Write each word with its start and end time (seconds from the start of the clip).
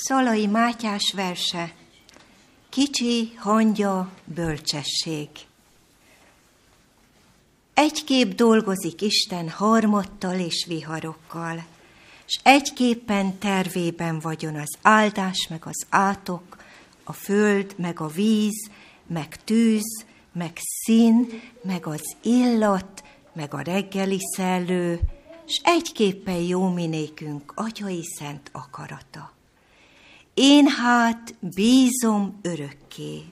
Szalai 0.00 0.46
Mátyás 0.46 1.12
verse, 1.14 1.74
kicsi 2.68 3.32
hangya 3.36 4.10
bölcsesség. 4.24 5.28
Egyképp 7.74 8.32
dolgozik 8.32 9.00
Isten 9.00 9.48
harmattal 9.48 10.38
és 10.38 10.64
viharokkal, 10.68 11.64
és 12.26 12.38
egyképpen 12.42 13.38
tervében 13.38 14.20
vagyon 14.20 14.54
az 14.54 14.78
áldás, 14.82 15.46
meg 15.48 15.66
az 15.66 15.86
átok, 15.88 16.56
a 17.04 17.12
föld, 17.12 17.74
meg 17.76 18.00
a 18.00 18.06
víz, 18.06 18.70
meg 19.06 19.44
tűz, 19.44 20.04
meg 20.32 20.52
szín, 20.84 21.42
meg 21.62 21.86
az 21.86 22.16
illat, 22.22 23.04
meg 23.32 23.54
a 23.54 23.60
reggeli 23.60 24.18
szellő, 24.36 25.00
s 25.46 25.60
egyképpen 25.62 26.40
jó 26.40 26.68
minékünk 26.68 27.52
atyai 27.54 28.04
szent 28.18 28.50
akarata. 28.52 29.36
Én 30.40 30.66
hát 30.66 31.34
bízom 31.40 32.38
örökké. 32.42 33.24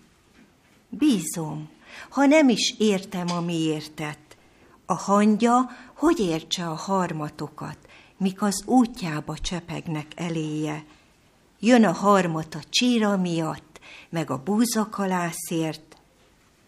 Bízom, 0.88 1.68
ha 2.10 2.26
nem 2.26 2.48
is 2.48 2.74
értem 2.78 3.26
a 3.30 3.40
miértet. 3.40 4.18
A 4.86 4.94
hangya 4.94 5.70
hogy 5.94 6.20
értse 6.20 6.68
a 6.68 6.74
harmatokat, 6.74 7.78
mik 8.16 8.42
az 8.42 8.62
útjába 8.64 9.38
csepegnek 9.38 10.12
eléje. 10.16 10.84
Jön 11.60 11.84
a 11.84 11.92
harmat 11.92 12.54
a 12.54 12.60
csíra 12.68 13.16
miatt, 13.16 13.80
meg 14.08 14.30
a 14.30 14.42
búzakalászért, 14.42 15.96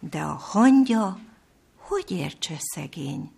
de 0.01 0.21
a 0.21 0.39
hangya 0.41 1.19
hogy 1.77 2.11
értse 2.11 2.57
szegény? 2.59 3.31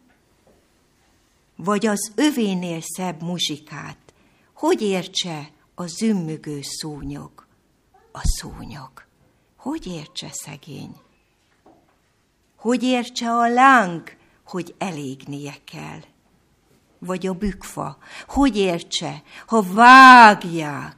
Vagy 1.57 1.87
az 1.87 2.13
övénél 2.15 2.81
szebb 2.81 3.23
muzsikát, 3.23 3.99
hogy 4.53 4.83
értse 4.83 5.51
a 5.81 5.87
zümmögő 5.87 6.61
szúnyog, 6.63 7.47
a 8.13 8.21
szúnyog. 8.23 8.91
Hogy 9.57 9.87
értse 9.87 10.29
szegény? 10.33 10.97
Hogy 12.57 12.83
értse 12.83 13.31
a 13.31 13.49
láng, 13.49 14.17
hogy 14.45 14.75
elégnie 14.79 15.55
kell? 15.65 16.01
Vagy 16.99 17.27
a 17.27 17.33
bükfa, 17.33 17.99
hogy 18.27 18.57
értse, 18.57 19.23
ha 19.47 19.63
vágják, 19.63 20.97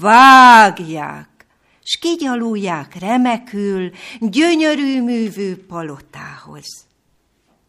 vágják, 0.00 1.46
s 1.82 1.96
kigyalulják 1.96 2.94
remekül 2.94 3.90
gyönyörű 4.20 5.02
művű 5.02 5.56
palotához. 5.56 6.86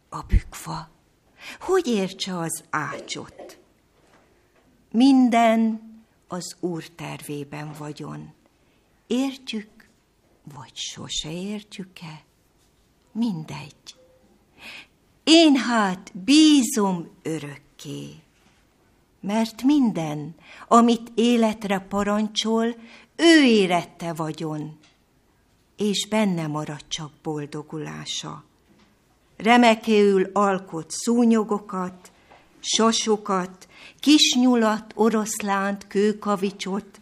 A 0.09 0.21
bükfa, 0.21 0.89
hogy 1.59 1.87
értse 1.87 2.37
az 2.37 2.63
ácsot? 2.69 3.59
Minden 4.91 5.88
az 6.31 6.55
Úr 6.59 6.83
tervében 6.87 7.71
vagyon. 7.77 8.33
Értjük, 9.07 9.89
vagy 10.53 10.75
sose 10.75 11.31
értjük-e? 11.31 12.23
Mindegy. 13.11 13.95
Én 15.23 15.55
hát 15.55 16.11
bízom 16.13 17.09
örökké, 17.21 18.09
mert 19.19 19.63
minden, 19.63 20.35
amit 20.67 21.11
életre 21.15 21.79
parancsol, 21.79 22.75
ő 23.15 23.43
érette 23.43 24.13
vagyon, 24.13 24.77
és 25.77 26.07
benne 26.07 26.47
marad 26.47 26.87
csak 26.87 27.11
boldogulása. 27.23 28.43
Remekéül 29.37 30.29
alkot 30.33 30.91
szúnyogokat, 30.91 32.11
sosokat, 32.59 33.67
kisnyulat, 33.99 34.93
oroszlánt, 34.95 35.87
kőkavicsot, 35.87 36.99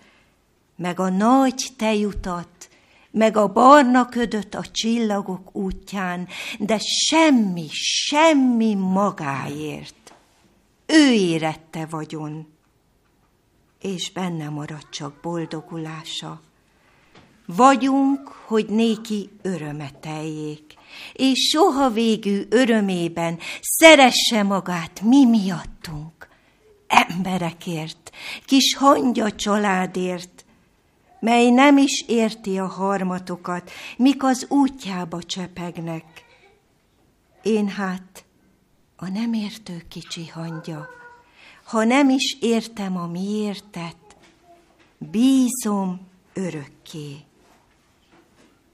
meg 0.75 1.00
a 1.00 1.09
nagy 1.09 1.67
tejutat, 1.77 2.69
meg 3.11 3.38
a 3.38 3.47
barna 3.47 4.09
ködöt 4.09 4.55
a 4.55 4.66
csillagok 4.72 5.55
útján, 5.55 6.28
de 6.59 6.78
semmi, 6.80 7.68
semmi 7.72 8.75
magáért. 8.75 10.13
Ő 10.85 11.12
érette 11.12 11.85
vagyon, 11.85 12.47
és 13.81 14.12
benne 14.12 14.50
marad 14.50 14.89
csak 14.89 15.13
boldogulása. 15.22 16.41
Vagyunk, 17.45 18.28
hogy 18.28 18.66
néki 18.69 19.29
örömeteljék, 19.41 20.76
és 21.13 21.50
soha 21.52 21.90
végű 21.90 22.46
örömében 22.50 23.40
szeresse 23.62 24.44
magát 24.44 25.02
mi 25.02 25.25
miattunk, 25.25 26.28
emberekért, 26.88 28.12
kis 28.46 28.75
hangya 28.75 29.31
családért, 29.31 30.46
mely 31.19 31.50
nem 31.50 31.78
is 31.78 32.03
érti 32.07 32.57
a 32.57 32.68
harmatokat, 32.68 33.72
mik 33.97 34.24
az 34.24 34.46
útjába 34.50 35.24
csepegnek. 35.24 36.03
Én 37.41 37.68
hát 37.68 38.25
a 38.96 39.07
nem 39.07 39.34
értő 39.34 39.86
kicsi 39.90 40.28
hangya, 40.28 40.88
ha 41.63 41.84
nem 41.84 42.09
is 42.09 42.38
értem 42.40 42.97
a 42.97 43.07
miértet, 43.07 43.97
bízom 44.97 46.07
örökké. 46.34 47.16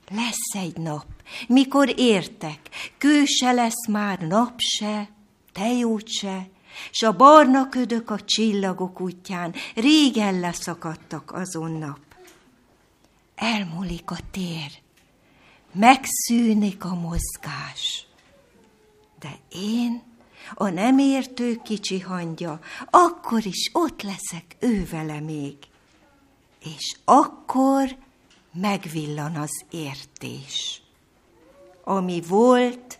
Lesz 0.09 0.53
egy 0.53 0.77
nap, 0.77 1.05
mikor 1.47 1.93
értek, 1.99 2.59
kő 2.97 3.25
se 3.25 3.51
lesz 3.51 3.87
már 3.87 4.19
nap 4.19 4.53
se, 4.57 5.09
tejót 5.51 6.07
se, 6.07 6.47
s 6.91 7.03
a 7.03 7.15
barna 7.15 7.69
ködök 7.69 8.09
a 8.09 8.19
csillagok 8.21 9.01
útján 9.01 9.53
régen 9.75 10.39
leszakadtak 10.39 11.31
azon 11.31 11.71
nap. 11.71 11.99
Elmúlik 13.35 14.11
a 14.11 14.17
tér, 14.31 14.71
megszűnik 15.71 16.83
a 16.83 16.93
mozgás, 16.93 18.05
de 19.19 19.37
én, 19.49 20.01
a 20.53 20.69
nem 20.69 20.97
értő 20.97 21.59
kicsi 21.63 21.99
hangya, 21.99 22.59
akkor 22.89 23.45
is 23.45 23.69
ott 23.73 24.01
leszek 24.01 24.55
ő 24.59 24.87
vele 24.91 25.19
még, 25.19 25.57
és 26.59 26.95
akkor 27.05 27.97
megvillan 28.53 29.35
az 29.35 29.63
értés. 29.69 30.82
Ami 31.83 32.21
volt, 32.27 32.99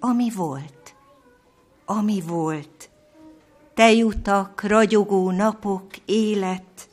ami 0.00 0.30
volt, 0.30 0.94
ami 1.84 2.20
volt. 2.20 2.90
Tejutak, 3.74 4.62
ragyogó 4.62 5.30
napok, 5.30 5.96
élet, 6.04 6.88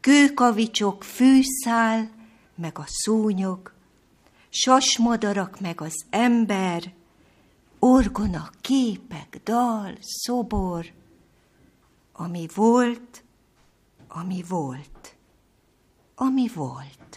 kőkavicsok, 0.00 1.02
fűszál, 1.02 2.10
meg 2.54 2.78
a 2.78 2.84
szúnyog, 2.86 3.72
sasmadarak, 4.48 5.60
meg 5.60 5.80
az 5.80 6.04
ember, 6.10 6.92
orgona, 7.78 8.50
képek, 8.60 9.40
dal, 9.44 9.96
szobor, 10.00 10.92
ami 12.12 12.46
volt, 12.54 13.24
ami 14.08 14.44
volt, 14.48 15.16
ami 16.14 16.48
volt. 16.54 17.11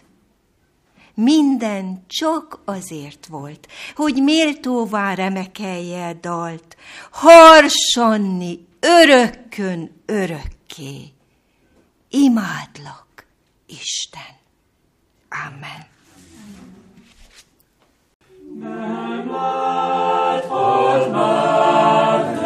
Minden 1.16 2.04
csak 2.08 2.60
azért 2.66 3.26
volt, 3.26 3.68
hogy 3.96 4.24
méltóvá 4.24 5.14
remekelje 5.14 6.14
dalt, 6.22 6.78
harsanni 7.12 8.66
örökkön 8.80 10.02
örökké. 10.06 11.14
Imádlak, 12.10 13.26
Isten. 13.66 14.36
Amen. 15.30 15.94
Nem 18.60 19.32
láthat 19.32 21.12
már 21.12 22.45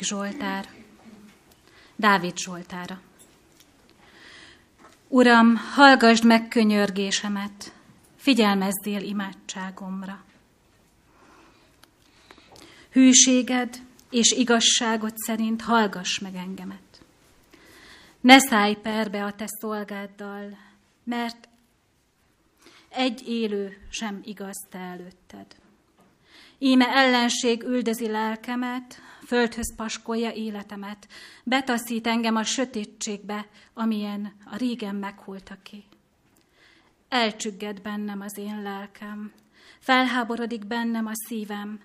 143. 0.00 0.02
Zsoltár. 0.02 0.68
Dávid 1.96 2.36
Zsoltára. 2.36 3.00
Uram, 5.08 5.56
hallgasd 5.56 6.24
meg 6.24 6.48
könyörgésemet, 6.48 7.72
figyelmezzél 8.16 9.02
imádságomra. 9.02 10.24
Hűséged 12.90 13.82
és 14.10 14.30
igazságod 14.30 15.16
szerint 15.16 15.62
hallgass 15.62 16.18
meg 16.18 16.34
engemet. 16.34 17.02
Ne 18.20 18.38
szállj 18.38 18.74
perbe 18.74 19.24
a 19.24 19.32
te 19.32 19.44
szolgáddal, 19.46 20.58
mert 21.04 21.48
egy 22.88 23.28
élő 23.28 23.76
sem 23.90 24.20
igaz 24.24 24.66
te 24.70 24.78
előtted. 24.78 25.46
Íme 26.58 26.88
ellenség 26.88 27.62
üldözi 27.62 28.08
lelkemet, 28.08 29.00
földhöz 29.26 29.74
paskolja 29.76 30.32
életemet, 30.32 31.08
betaszít 31.44 32.06
engem 32.06 32.36
a 32.36 32.42
sötétségbe, 32.42 33.46
amilyen 33.74 34.32
a 34.44 34.56
régen 34.56 34.94
megholtak 34.94 35.62
ki. 35.62 35.84
Elcsügged 37.08 37.82
bennem 37.82 38.20
az 38.20 38.38
én 38.38 38.62
lelkem, 38.62 39.32
felháborodik 39.78 40.66
bennem 40.66 41.06
a 41.06 41.14
szívem, 41.26 41.80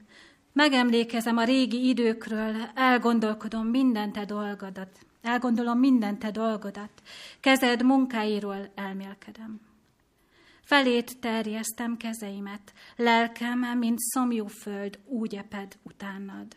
megemlékezem 0.53 1.37
a 1.37 1.43
régi 1.43 1.87
időkről, 1.87 2.55
elgondolkodom 2.75 3.67
minden 3.67 4.11
te 4.11 4.25
dolgodat, 4.25 4.99
elgondolom 5.21 5.79
minden 5.79 6.19
te 6.19 6.31
dolgodat, 6.31 7.01
kezed 7.39 7.83
munkáiról 7.83 8.71
elmélkedem. 8.75 9.59
Felét 10.63 11.19
terjesztem 11.19 11.97
kezeimet, 11.97 12.73
lelkem, 12.95 13.59
mint 13.59 13.99
szomjú 13.99 14.47
föld, 14.47 14.99
úgy 15.05 15.35
eped 15.35 15.77
utánad. 15.83 16.55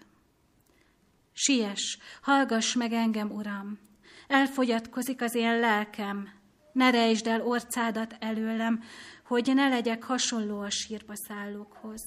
Siess, 1.45 1.99
hallgass 2.21 2.75
meg 2.75 2.93
engem, 2.93 3.31
Uram! 3.31 3.79
Elfogyatkozik 4.27 5.23
az 5.23 5.35
én 5.35 5.59
lelkem, 5.59 6.29
ne 6.73 6.91
rejtsd 6.91 7.27
el 7.27 7.47
orcádat 7.47 8.17
előlem, 8.19 8.83
hogy 9.25 9.55
ne 9.55 9.69
legyek 9.69 10.03
hasonló 10.03 10.61
a 10.61 10.71
sírba 10.71 11.13
szállókhoz. 11.17 12.03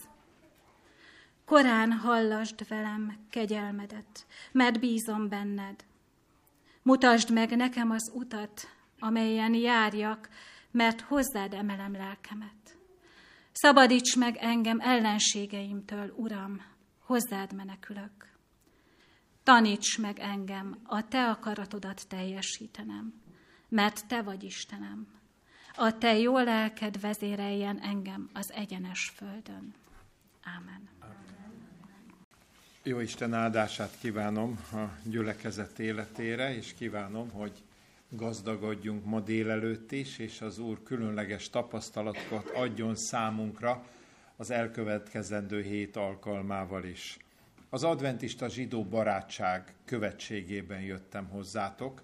Korán 1.46 1.92
hallasd 1.92 2.68
velem 2.68 3.18
kegyelmedet, 3.30 4.26
mert 4.52 4.80
bízom 4.80 5.30
benned. 5.30 5.86
Mutasd 6.82 7.32
meg 7.32 7.56
nekem 7.56 7.92
az 7.92 8.12
utat, 8.14 8.70
amelyen 9.00 9.54
járjak, 9.54 10.30
mert 10.72 11.02
hozzád 11.02 11.54
emelem 11.54 11.92
lelkemet. 11.92 12.78
Szabadíts 13.52 14.16
meg 14.18 14.38
engem 14.38 14.80
ellenségeimtől, 14.80 16.14
Uram, 16.18 16.62
hozzád 17.00 17.54
menekülök. 17.54 18.35
Taníts 19.46 19.98
meg 19.98 20.20
engem 20.20 20.80
a 20.84 21.08
te 21.08 21.30
akaratodat 21.30 22.08
teljesítenem, 22.08 23.14
mert 23.70 24.08
te 24.08 24.22
vagy 24.22 24.44
Istenem. 24.44 25.08
A 25.76 25.98
te 25.98 26.18
jó 26.18 26.38
lelked 26.40 27.00
vezéreljen 27.00 27.80
engem 27.80 28.30
az 28.34 28.52
egyenes 28.52 29.14
földön. 29.16 29.74
Ámen. 30.44 30.90
Jó 32.84 33.00
Isten 33.00 33.34
áldását 33.34 33.98
kívánom 34.00 34.60
a 34.72 35.10
gyülekezet 35.10 35.80
életére, 35.80 36.56
és 36.56 36.74
kívánom, 36.74 37.30
hogy 37.30 37.64
gazdagodjunk 38.10 39.06
ma 39.06 39.20
délelőtt 39.20 39.92
is, 39.92 40.18
és 40.18 40.42
az 40.42 40.60
Úr 40.60 40.84
különleges 40.84 41.50
tapasztalatokat 41.50 42.50
adjon 42.50 42.96
számunkra 42.96 43.86
az 44.36 44.50
elkövetkezendő 44.50 45.62
hét 45.62 45.96
alkalmával 45.96 46.84
is. 46.84 47.18
Az 47.76 47.84
adventista 47.84 48.50
zsidó 48.50 48.84
barátság 48.84 49.74
követségében 49.86 50.82
jöttem 50.82 51.28
hozzátok, 51.28 52.04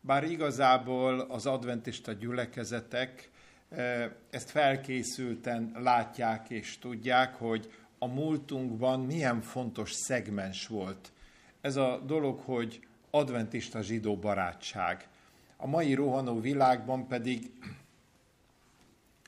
bár 0.00 0.24
igazából 0.24 1.20
az 1.20 1.46
adventista 1.46 2.12
gyülekezetek 2.12 3.30
eh, 3.68 4.10
ezt 4.30 4.50
felkészülten 4.50 5.72
látják 5.74 6.50
és 6.50 6.78
tudják, 6.78 7.34
hogy 7.34 7.72
a 7.98 8.06
múltunkban 8.06 9.00
milyen 9.00 9.40
fontos 9.40 9.92
szegmens 9.92 10.66
volt 10.66 11.12
ez 11.60 11.76
a 11.76 12.02
dolog, 12.06 12.40
hogy 12.40 12.86
adventista 13.10 13.82
zsidó 13.82 14.16
barátság. 14.16 15.08
A 15.56 15.66
mai 15.66 15.94
rohanó 15.94 16.40
világban 16.40 17.06
pedig 17.06 17.50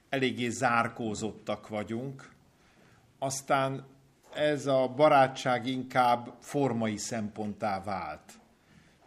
eléggé 0.08 0.48
zárkózottak 0.48 1.68
vagyunk, 1.68 2.30
aztán 3.18 3.96
ez 4.38 4.66
a 4.66 4.92
barátság 4.96 5.66
inkább 5.66 6.34
formai 6.40 6.96
szemponttá 6.96 7.82
vált. 7.82 8.32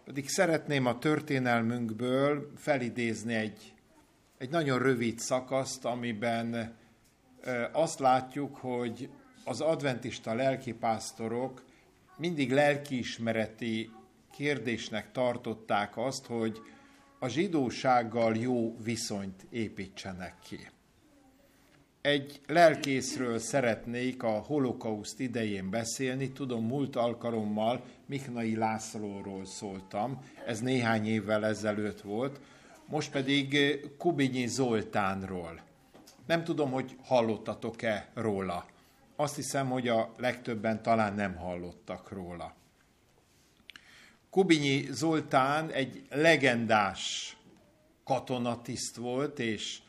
Pedig 0.05 0.29
szeretném 0.29 0.85
a 0.85 0.97
történelmünkből 0.97 2.51
felidézni 2.55 3.33
egy, 3.33 3.73
egy 4.38 4.50
nagyon 4.50 4.79
rövid 4.79 5.19
szakaszt, 5.19 5.85
amiben 5.85 6.75
azt 7.71 8.00
látjuk, 8.00 8.55
hogy 8.55 9.09
az 9.45 9.61
adventista 9.61 10.33
lelkipásztorok 10.33 11.63
mindig 12.17 12.51
lelkiismereti 12.51 13.91
kérdésnek 14.31 15.11
tartották 15.11 15.97
azt, 15.97 16.25
hogy 16.25 16.61
a 17.19 17.27
zsidósággal 17.27 18.35
jó 18.35 18.75
viszonyt 18.83 19.45
építsenek 19.50 20.35
ki. 20.43 20.67
Egy 22.01 22.41
lelkészről 22.48 23.39
szeretnék 23.39 24.24
a 24.24 24.29
holokauszt 24.29 25.20
idején 25.20 25.70
beszélni, 25.70 26.31
tudom, 26.31 26.65
múlt 26.65 26.96
alkalommal 26.96 27.84
Miknai 28.05 28.55
Lászlóról 28.55 29.46
szóltam, 29.46 30.25
ez 30.46 30.60
néhány 30.60 31.05
évvel 31.05 31.46
ezelőtt 31.46 32.01
volt, 32.01 32.39
most 32.86 33.12
pedig 33.12 33.58
Kubinyi 33.98 34.48
Zoltánról. 34.48 35.62
Nem 36.25 36.43
tudom, 36.43 36.72
hogy 36.72 36.96
hallottatok-e 37.03 38.10
róla. 38.13 38.65
Azt 39.15 39.36
hiszem, 39.36 39.70
hogy 39.70 39.88
a 39.88 40.12
legtöbben 40.17 40.81
talán 40.81 41.13
nem 41.13 41.36
hallottak 41.36 42.12
róla. 42.12 42.55
Kubinyi 44.29 44.88
Zoltán 44.91 45.72
egy 45.72 46.05
legendás 46.10 47.36
katonatiszt 48.03 48.96
volt, 48.96 49.39
és 49.39 49.81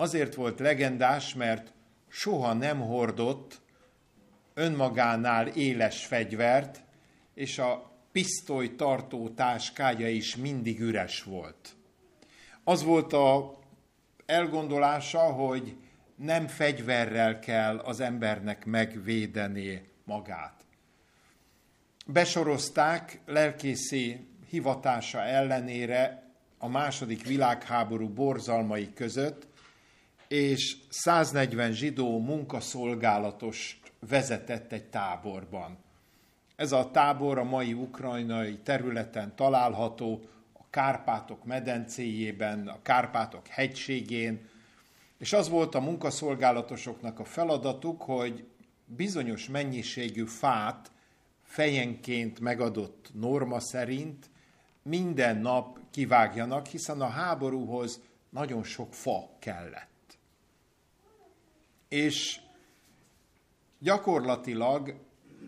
azért 0.00 0.34
volt 0.34 0.58
legendás, 0.58 1.34
mert 1.34 1.72
soha 2.08 2.52
nem 2.52 2.80
hordott 2.80 3.60
önmagánál 4.54 5.46
éles 5.46 6.06
fegyvert, 6.06 6.82
és 7.34 7.58
a 7.58 7.92
pisztoly 8.12 8.74
tartó 8.74 9.28
táskája 9.28 10.08
is 10.08 10.36
mindig 10.36 10.80
üres 10.80 11.22
volt. 11.22 11.76
Az 12.64 12.82
volt 12.82 13.12
a 13.12 13.58
elgondolása, 14.26 15.18
hogy 15.18 15.76
nem 16.16 16.46
fegyverrel 16.46 17.38
kell 17.38 17.78
az 17.78 18.00
embernek 18.00 18.64
megvédeni 18.64 19.88
magát. 20.04 20.64
Besorozták 22.06 23.20
lelkészi 23.26 24.28
hivatása 24.48 25.20
ellenére 25.20 26.32
a 26.58 26.68
második 26.68 27.26
világháború 27.26 28.08
borzalmai 28.08 28.92
között, 28.92 29.47
és 30.28 30.76
140 30.88 31.72
zsidó 31.72 32.20
munkaszolgálatos 32.20 33.80
vezetett 34.08 34.72
egy 34.72 34.84
táborban. 34.84 35.78
Ez 36.56 36.72
a 36.72 36.90
tábor 36.90 37.38
a 37.38 37.44
mai 37.44 37.72
ukrajnai 37.72 38.58
területen 38.58 39.36
található, 39.36 40.20
a 40.52 40.62
Kárpátok 40.70 41.44
medencéjében, 41.44 42.68
a 42.68 42.82
Kárpátok 42.82 43.46
hegységén, 43.46 44.48
és 45.18 45.32
az 45.32 45.48
volt 45.48 45.74
a 45.74 45.80
munkaszolgálatosoknak 45.80 47.18
a 47.18 47.24
feladatuk, 47.24 48.02
hogy 48.02 48.46
bizonyos 48.84 49.48
mennyiségű 49.48 50.24
fát 50.24 50.90
fejenként 51.42 52.40
megadott 52.40 53.10
norma 53.14 53.60
szerint 53.60 54.30
minden 54.82 55.36
nap 55.36 55.78
kivágjanak, 55.90 56.66
hiszen 56.66 57.00
a 57.00 57.08
háborúhoz 57.08 58.00
nagyon 58.30 58.64
sok 58.64 58.94
fa 58.94 59.30
kellett. 59.38 59.87
És 61.88 62.40
gyakorlatilag 63.78 64.94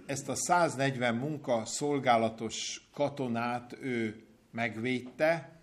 ezt 0.07 0.29
a 0.29 0.35
140 0.35 1.15
munka 1.15 1.65
szolgálatos 1.65 2.89
katonát 2.95 3.77
ő 3.81 4.25
megvédte, 4.51 5.61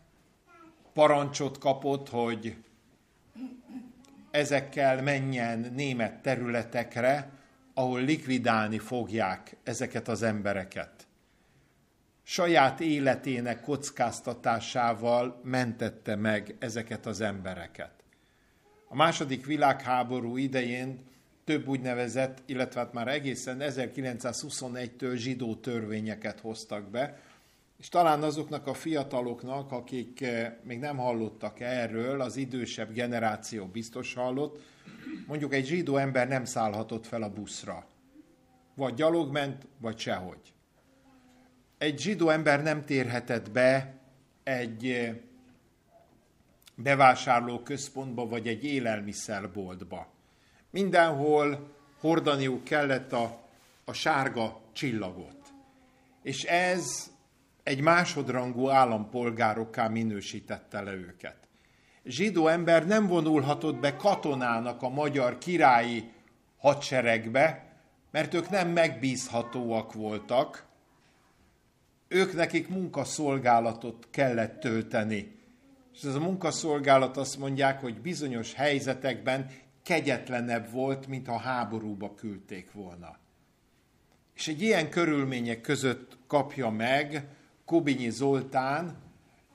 parancsot 0.94 1.58
kapott, 1.58 2.10
hogy 2.10 2.56
ezekkel 4.32 5.02
menjen 5.02 5.60
német 5.60 6.22
területekre, 6.22 7.32
ahol 7.74 8.02
likvidálni 8.02 8.80
fogják 8.80 9.58
ezeket 9.64 10.08
az 10.08 10.22
embereket. 10.22 11.08
Saját 12.24 12.80
életének 12.80 13.62
kockáztatásával 13.62 15.42
mentette 15.44 16.16
meg 16.16 16.56
ezeket 16.60 17.06
az 17.06 17.22
embereket. 17.22 17.97
A 18.88 18.96
második 18.96 19.46
világháború 19.46 20.38
idején 20.38 21.00
több 21.44 21.68
úgynevezett, 21.68 22.42
illetve 22.46 22.80
hát 22.80 22.94
már 22.94 23.08
egészen 23.08 23.58
1921-től 23.60 25.16
zsidó 25.16 25.56
törvényeket 25.56 26.40
hoztak 26.40 26.90
be, 26.90 27.20
és 27.80 27.90
talán 27.90 28.24
azoknak 28.24 28.68
a 28.68 28.74
fiataloknak, 28.74 29.72
akik 29.72 30.22
eh, 30.22 30.54
még 30.64 30.80
nem 30.80 30.98
hallottak 30.98 31.60
erről, 31.60 32.22
az 32.22 32.36
idősebb 32.36 32.94
generáció 32.94 33.66
biztos 33.66 34.14
hallott, 34.14 34.60
mondjuk 35.28 35.54
egy 35.54 35.66
zsidó 35.66 35.98
ember 35.98 36.28
nem 36.28 36.46
szállhatott 36.46 37.06
fel 37.06 37.22
a 37.22 37.34
buszra. 37.34 37.88
Vagy 38.76 38.94
gyalog 38.94 39.32
ment, 39.32 39.68
vagy 39.78 39.98
sehogy. 39.98 40.54
Egy 41.78 42.00
zsidó 42.00 42.30
ember 42.30 42.64
nem 42.64 42.86
térhetett 42.86 43.52
be 43.52 43.96
egy 44.44 44.86
eh, 44.86 45.16
bevásárló 46.78 47.60
központba, 47.60 48.28
vagy 48.28 48.48
egy 48.48 48.64
élelmiszerboltba. 48.64 50.08
Mindenhol 50.70 51.76
hordaniuk 52.00 52.64
kellett 52.64 53.14
a, 53.14 53.40
a 53.86 53.94
sárga 53.94 54.62
csillagot. 54.74 55.38
És 56.22 56.44
ez 56.44 57.12
egy 57.64 57.82
másodrangú 57.82 58.70
állampolgárokká 58.70 59.88
minősítette 59.88 60.82
le 60.82 60.94
őket. 60.94 61.36
Zsidó 62.04 62.48
ember 62.48 62.88
nem 62.88 63.08
vonulhatott 63.08 63.80
be 63.80 63.96
katonának 63.96 64.82
a 64.82 64.90
magyar 64.90 65.38
királyi 65.38 66.12
hadseregbe, 66.58 67.66
mert 68.12 68.34
ők 68.34 68.50
nem 68.50 68.70
megbízhatóak 68.70 69.94
voltak, 69.94 70.66
ők 72.08 72.34
nekik 72.34 72.70
munkaszolgálatot 72.70 74.08
kellett 74.12 74.60
tölteni. 74.60 75.37
És 75.98 76.04
ez 76.04 76.16
a 76.16 76.20
munkaszolgálat 76.20 77.18
azt 77.18 77.38
mondják, 77.38 77.82
hogy 77.82 78.02
bizonyos 78.02 78.54
helyzetekben 78.54 79.50
kegyetlenebb 79.84 80.72
volt, 80.72 81.08
mint 81.08 81.28
ha 81.28 81.38
háborúba 81.38 82.14
küldték 82.14 82.72
volna. 82.72 83.18
És 84.36 84.48
egy 84.48 84.62
ilyen 84.62 84.90
körülmények 84.90 85.62
között 85.62 86.18
kapja 86.28 86.70
meg 86.70 87.28
Kobinyi 87.66 88.10
Zoltán 88.10 88.98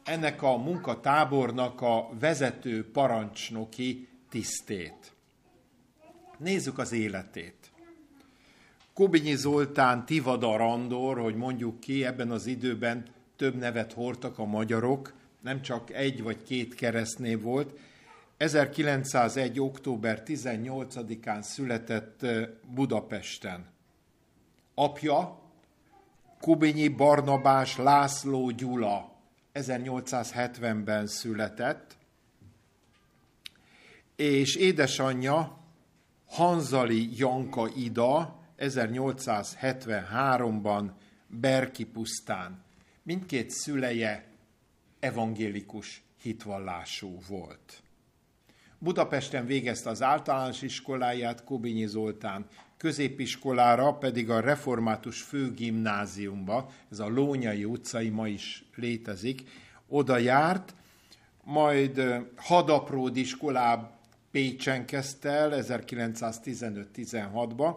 ennek 0.04 0.42
a 0.42 0.56
munkatábornak 0.56 1.80
a 1.80 2.08
vezető 2.20 2.90
parancsnoki 2.90 4.08
tisztét. 4.30 5.12
Nézzük 6.38 6.78
az 6.78 6.92
életét. 6.92 7.70
Kobinyi 8.94 9.34
Zoltán 9.34 10.06
Tivada 10.06 10.56
Randor, 10.56 11.18
hogy 11.18 11.34
mondjuk 11.34 11.80
ki, 11.80 12.04
ebben 12.04 12.30
az 12.30 12.46
időben 12.46 13.04
több 13.36 13.54
nevet 13.54 13.92
hordtak 13.92 14.38
a 14.38 14.44
magyarok, 14.44 15.20
nem 15.42 15.62
csak 15.62 15.92
egy 15.92 16.22
vagy 16.22 16.42
két 16.42 16.74
keresztnév 16.74 17.40
volt. 17.40 17.78
1901. 18.36 19.60
október 19.60 20.22
18-án 20.26 21.40
született 21.40 22.26
Budapesten. 22.74 23.70
Apja 24.74 25.40
Kubinyi 26.40 26.88
Barnabás 26.88 27.76
László 27.76 28.50
Gyula 28.50 29.12
1870-ben 29.54 31.06
született, 31.06 31.96
és 34.16 34.56
édesanyja 34.56 35.58
Hanzali 36.26 37.08
Janka 37.16 37.68
Ida 37.76 38.40
1873-ban 38.58 40.90
Berki 41.26 41.84
pusztán. 41.84 42.62
Mindkét 43.02 43.50
szüleje 43.50 44.31
evangélikus 45.02 46.02
hitvallású 46.22 47.18
volt. 47.28 47.82
Budapesten 48.78 49.46
végezte 49.46 49.90
az 49.90 50.02
általános 50.02 50.62
iskoláját 50.62 51.44
Kobinyi 51.44 51.86
Zoltán, 51.86 52.46
középiskolára 52.76 53.92
pedig 53.92 54.30
a 54.30 54.40
református 54.40 55.22
főgimnáziumba, 55.22 56.70
ez 56.90 56.98
a 56.98 57.08
Lónyai 57.08 57.64
utcai 57.64 58.08
ma 58.08 58.28
is 58.28 58.64
létezik, 58.74 59.42
oda 59.88 60.18
járt, 60.18 60.74
majd 61.44 62.02
hadapród 62.36 63.16
iskolá 63.16 63.90
Pécsen 64.30 64.86
kezdte 64.86 65.30
el 65.30 65.50
1915-16-ba, 65.54 67.76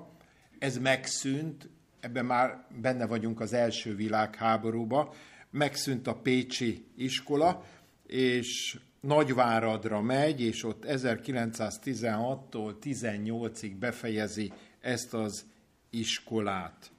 ez 0.60 0.78
megszűnt, 0.78 1.70
ebben 2.00 2.26
már 2.26 2.66
benne 2.82 3.06
vagyunk 3.06 3.40
az 3.40 3.54
első 3.54 3.96
világháborúba, 3.96 5.14
megszűnt 5.56 6.08
a 6.08 6.16
Pécsi 6.16 6.86
iskola, 6.96 7.66
és 8.08 8.80
Nagyváradra 9.00 10.02
megy, 10.02 10.42
és 10.42 10.64
ott 10.64 10.84
1916-tól 10.88 12.76
18-ig 12.82 13.76
befejezi 13.80 14.52
ezt 14.82 15.14
az 15.14 15.46
iskolát. 15.90 16.92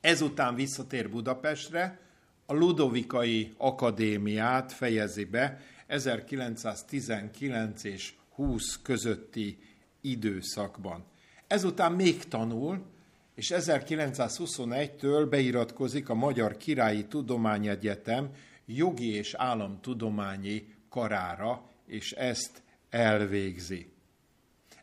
Ezután 0.00 0.54
visszatér 0.54 1.10
Budapestre, 1.10 2.00
a 2.46 2.54
Ludovikai 2.54 3.54
Akadémiát 3.56 4.72
fejezi 4.72 5.24
be 5.24 5.60
1919 5.86 7.84
és 7.84 8.14
20 8.34 8.82
közötti 8.82 9.58
időszakban. 10.00 11.04
Ezután 11.46 11.92
még 11.92 12.24
tanul, 12.24 12.93
és 13.34 13.52
1921-től 13.54 15.26
beiratkozik 15.30 16.08
a 16.08 16.14
Magyar 16.14 16.56
Királyi 16.56 17.06
Tudományegyetem 17.06 18.30
jogi 18.66 19.14
és 19.14 19.34
államtudományi 19.34 20.74
karára, 20.88 21.62
és 21.86 22.12
ezt 22.12 22.62
elvégzi. 22.90 23.92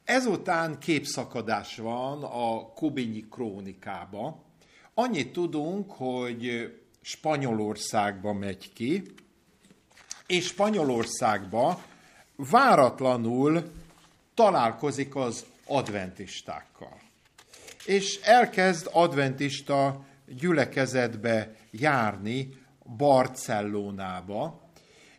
Ezután 0.04 0.80
képszakadás 0.80 1.78
van 1.78 2.24
a 2.24 2.74
Kobinyi 2.74 3.26
krónikába. 3.30 4.44
Annyit 4.94 5.34
tudunk, 5.34 5.92
hogy 5.92 6.74
Spanyolországba 7.02 8.34
megy 8.34 8.74
ki, 8.74 9.04
és 10.28 10.46
Spanyolországba 10.46 11.84
váratlanul 12.36 13.72
találkozik 14.34 15.16
az 15.16 15.46
adventistákkal. 15.66 17.01
És 17.86 18.20
elkezd 18.24 18.90
adventista 18.92 20.06
gyülekezetbe 20.28 21.56
járni 21.72 22.50
Barcellonába, 22.98 24.70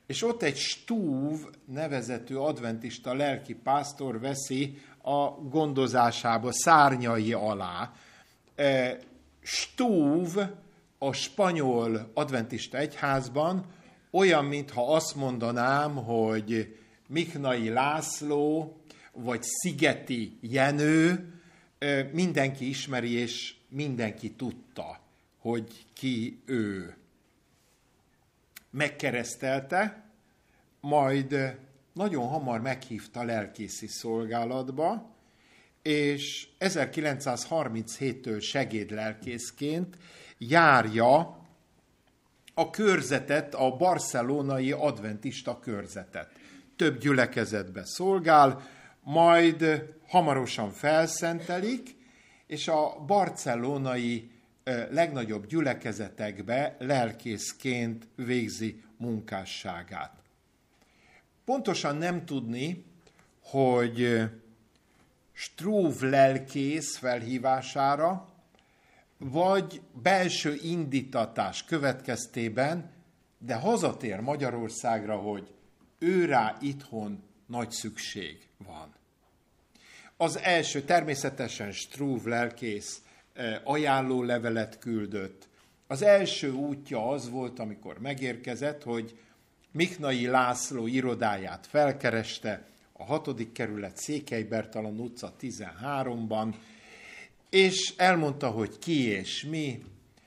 és 0.06 0.22
ott 0.22 0.42
egy 0.42 0.56
Stúv 0.56 1.38
nevezető 1.64 2.38
adventista 2.38 3.14
lelki 3.14 3.54
pásztor 3.54 4.20
veszi 4.20 4.78
a 5.02 5.28
gondozásába 5.30 6.52
szárnyai 6.52 7.32
alá. 7.32 7.92
E, 8.54 8.98
Stúv 9.40 10.36
a 10.98 11.12
spanyol 11.12 12.10
adventista 12.14 12.78
egyházban 12.78 13.64
olyan, 14.10 14.44
mintha 14.44 14.94
azt 14.94 15.14
mondanám, 15.14 15.94
hogy 15.94 16.76
Miknai 17.08 17.68
László, 17.68 18.76
vagy 19.12 19.42
Szigeti 19.42 20.38
Jenő, 20.40 21.31
mindenki 22.12 22.68
ismeri, 22.68 23.10
és 23.10 23.54
mindenki 23.68 24.30
tudta, 24.30 25.00
hogy 25.38 25.86
ki 25.92 26.42
ő 26.44 26.96
megkeresztelte, 28.70 30.04
majd 30.80 31.58
nagyon 31.92 32.28
hamar 32.28 32.60
meghívta 32.60 33.22
lelkészi 33.22 33.86
szolgálatba, 33.86 35.10
és 35.82 36.48
1937-től 36.60 38.40
segédlelkészként 38.40 39.96
járja 40.38 41.40
a 42.54 42.70
körzetet, 42.70 43.54
a 43.54 43.76
barcelonai 43.76 44.72
adventista 44.72 45.58
körzetet. 45.58 46.30
Több 46.76 46.98
gyülekezetbe 46.98 47.82
szolgál, 47.84 48.62
majd 49.02 49.88
hamarosan 50.06 50.70
felszentelik, 50.70 51.96
és 52.46 52.68
a 52.68 53.04
barcelonai 53.06 54.30
legnagyobb 54.90 55.46
gyülekezetekbe 55.46 56.76
lelkészként 56.78 58.08
végzi 58.14 58.82
munkásságát. 58.96 60.22
Pontosan 61.44 61.96
nem 61.96 62.24
tudni, 62.24 62.84
hogy 63.42 64.20
Struve 65.32 66.08
lelkész 66.08 66.96
felhívására, 66.96 68.28
vagy 69.18 69.80
belső 70.02 70.58
indítatás 70.62 71.64
következtében, 71.64 72.90
de 73.38 73.54
hazatér 73.54 74.20
Magyarországra, 74.20 75.16
hogy 75.16 75.54
őrá 75.98 76.56
itthon 76.60 77.22
nagy 77.46 77.70
szükség 77.70 78.48
van. 78.66 78.94
Az 80.16 80.38
első 80.38 80.82
természetesen 80.82 81.72
Struve 81.72 82.30
lelkész 82.30 83.02
ajánló 83.64 84.22
levelet 84.22 84.78
küldött. 84.78 85.48
Az 85.86 86.02
első 86.02 86.52
útja 86.52 87.08
az 87.08 87.30
volt, 87.30 87.58
amikor 87.58 87.98
megérkezett, 87.98 88.82
hogy 88.82 89.18
Miknai 89.72 90.26
László 90.26 90.86
irodáját 90.86 91.66
felkereste, 91.66 92.66
a 92.92 93.04
hatodik 93.04 93.52
kerület, 93.52 93.96
Székely 93.96 94.42
Bertalan 94.42 94.98
utca 94.98 95.34
13-ban, 95.40 96.54
és 97.50 97.94
elmondta, 97.96 98.50
hogy 98.50 98.78
ki 98.78 99.06
és 99.06 99.44
mi. 99.44 99.82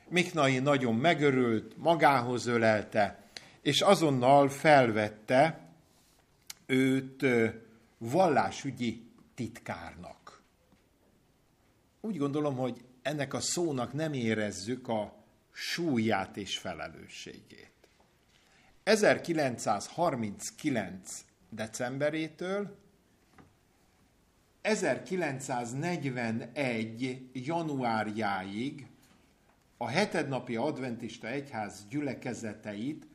Miknai 0.08 0.58
nagyon 0.58 0.94
megörült, 0.94 1.76
magához 1.76 2.46
ölelte, 2.46 3.24
és 3.62 3.80
azonnal 3.80 4.48
felvette 4.48 5.68
őt 6.66 7.26
vallásügyi 7.98 9.10
titkárnak. 9.34 10.42
Úgy 12.00 12.16
gondolom, 12.16 12.56
hogy 12.56 12.84
ennek 13.02 13.34
a 13.34 13.40
szónak 13.40 13.92
nem 13.92 14.12
érezzük 14.12 14.88
a 14.88 15.24
súlyát 15.52 16.36
és 16.36 16.58
felelősségét. 16.58 17.70
1939. 18.82 21.24
decemberétől 21.50 22.76
1941. 24.60 27.30
januárjáig 27.32 28.86
a 29.76 29.88
hetednapi 29.88 30.56
adventista 30.56 31.28
egyház 31.28 31.86
gyülekezeteit 31.88 33.06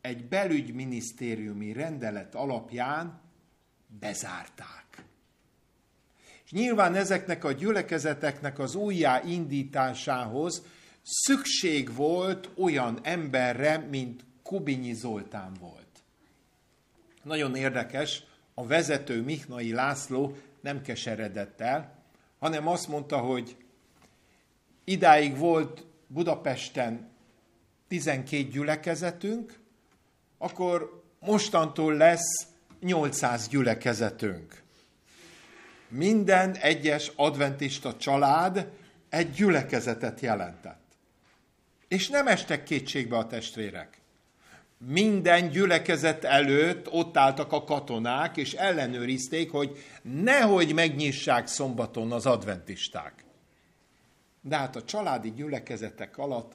egy 0.00 0.28
belügyminisztériumi 0.28 1.72
rendelet 1.72 2.34
alapján 2.34 3.21
bezárták. 4.00 5.04
És 6.44 6.50
nyilván 6.50 6.94
ezeknek 6.94 7.44
a 7.44 7.52
gyülekezeteknek 7.52 8.58
az 8.58 8.74
újjáindításához 8.74 10.62
szükség 11.02 11.94
volt 11.94 12.50
olyan 12.56 12.98
emberre, 13.02 13.76
mint 13.78 14.24
Kubinyi 14.42 14.92
Zoltán 14.92 15.52
volt. 15.60 15.86
Nagyon 17.22 17.54
érdekes, 17.54 18.22
a 18.54 18.66
vezető 18.66 19.22
Mihnai 19.22 19.72
László 19.72 20.36
nem 20.60 20.82
keseredett 20.82 21.60
el, 21.60 22.02
hanem 22.38 22.68
azt 22.68 22.88
mondta, 22.88 23.18
hogy 23.18 23.56
idáig 24.84 25.36
volt 25.36 25.84
Budapesten 26.06 27.10
12 27.88 28.42
gyülekezetünk, 28.42 29.58
akkor 30.38 31.02
mostantól 31.20 31.94
lesz 31.94 32.46
800 32.82 33.48
gyülekezetünk. 33.48 34.62
Minden 35.88 36.56
egyes 36.56 37.12
adventista 37.16 37.96
család 37.96 38.70
egy 39.08 39.30
gyülekezetet 39.30 40.20
jelentett. 40.20 40.80
És 41.88 42.08
nem 42.08 42.26
estek 42.26 42.62
kétségbe 42.62 43.16
a 43.16 43.26
testvérek. 43.26 44.00
Minden 44.78 45.48
gyülekezet 45.48 46.24
előtt 46.24 46.90
ott 46.90 47.16
álltak 47.16 47.52
a 47.52 47.64
katonák, 47.64 48.36
és 48.36 48.52
ellenőrizték, 48.52 49.50
hogy 49.50 49.84
nehogy 50.02 50.74
megnyissák 50.74 51.46
szombaton 51.46 52.12
az 52.12 52.26
adventisták. 52.26 53.24
De 54.40 54.56
hát 54.56 54.76
a 54.76 54.84
családi 54.84 55.32
gyülekezetek 55.32 56.18
alatt 56.18 56.52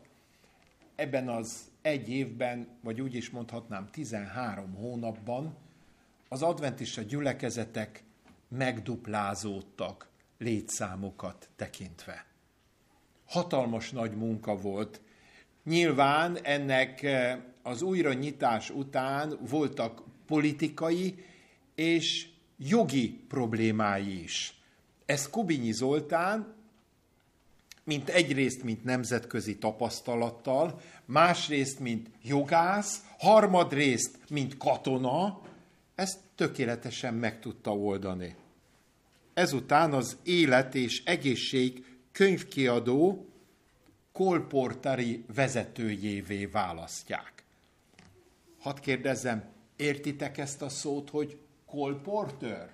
ebben 0.96 1.30
az 1.30 1.62
egy 1.82 2.10
évben, 2.10 2.68
vagy 2.82 3.02
úgy 3.02 3.16
is 3.16 3.30
mondhatnám 3.30 3.88
13 3.92 4.74
hónapban 4.74 5.58
az 6.30 6.42
adventista 6.42 7.02
gyülekezetek 7.02 8.04
megduplázódtak 8.48 10.08
létszámokat 10.38 11.50
tekintve. 11.56 12.26
Hatalmas 13.26 13.92
nagy 13.92 14.16
munka 14.16 14.56
volt. 14.56 15.02
Nyilván 15.63 16.38
ennek 16.44 17.04
eh, 17.04 17.40
az 17.63 17.82
újranyitás 17.82 18.70
után 18.70 19.38
voltak 19.50 20.04
politikai 20.26 21.26
és 21.76 22.28
jogi 22.58 23.10
problémái 23.28 24.24
is. 24.24 24.54
Ez 25.06 25.30
Kubinyi 25.30 25.72
Zoltán, 25.72 26.56
mint 27.84 28.10
egyrészt, 28.10 28.63
mint 28.63 28.84
nemzetközi 28.84 29.58
tapasztalattal, 29.58 30.82
másrészt, 31.06 31.80
mint 31.80 32.10
jogász, 32.24 33.02
harmadrészt, 33.18 34.20
mint 34.30 34.58
katona, 34.58 35.42
ezt 35.98 36.20
tökéletesen 36.36 37.14
meg 37.14 37.40
tudta 37.40 37.72
oldani. 37.72 38.36
Ezután 39.34 39.94
az 39.94 40.18
Élet 40.24 40.76
és 40.76 41.04
Egészség 41.04 41.86
könyvkiadó 42.12 43.30
kolportari 44.12 45.26
vezetőjévé 45.36 46.46
választják. 46.46 47.46
Hadd 48.60 48.82
kérdezzem, 48.82 49.44
értitek 49.76 50.38
ezt 50.38 50.62
a 50.62 50.70
szót, 50.70 51.10
hogy 51.10 51.38
kolportőr? 51.66 52.74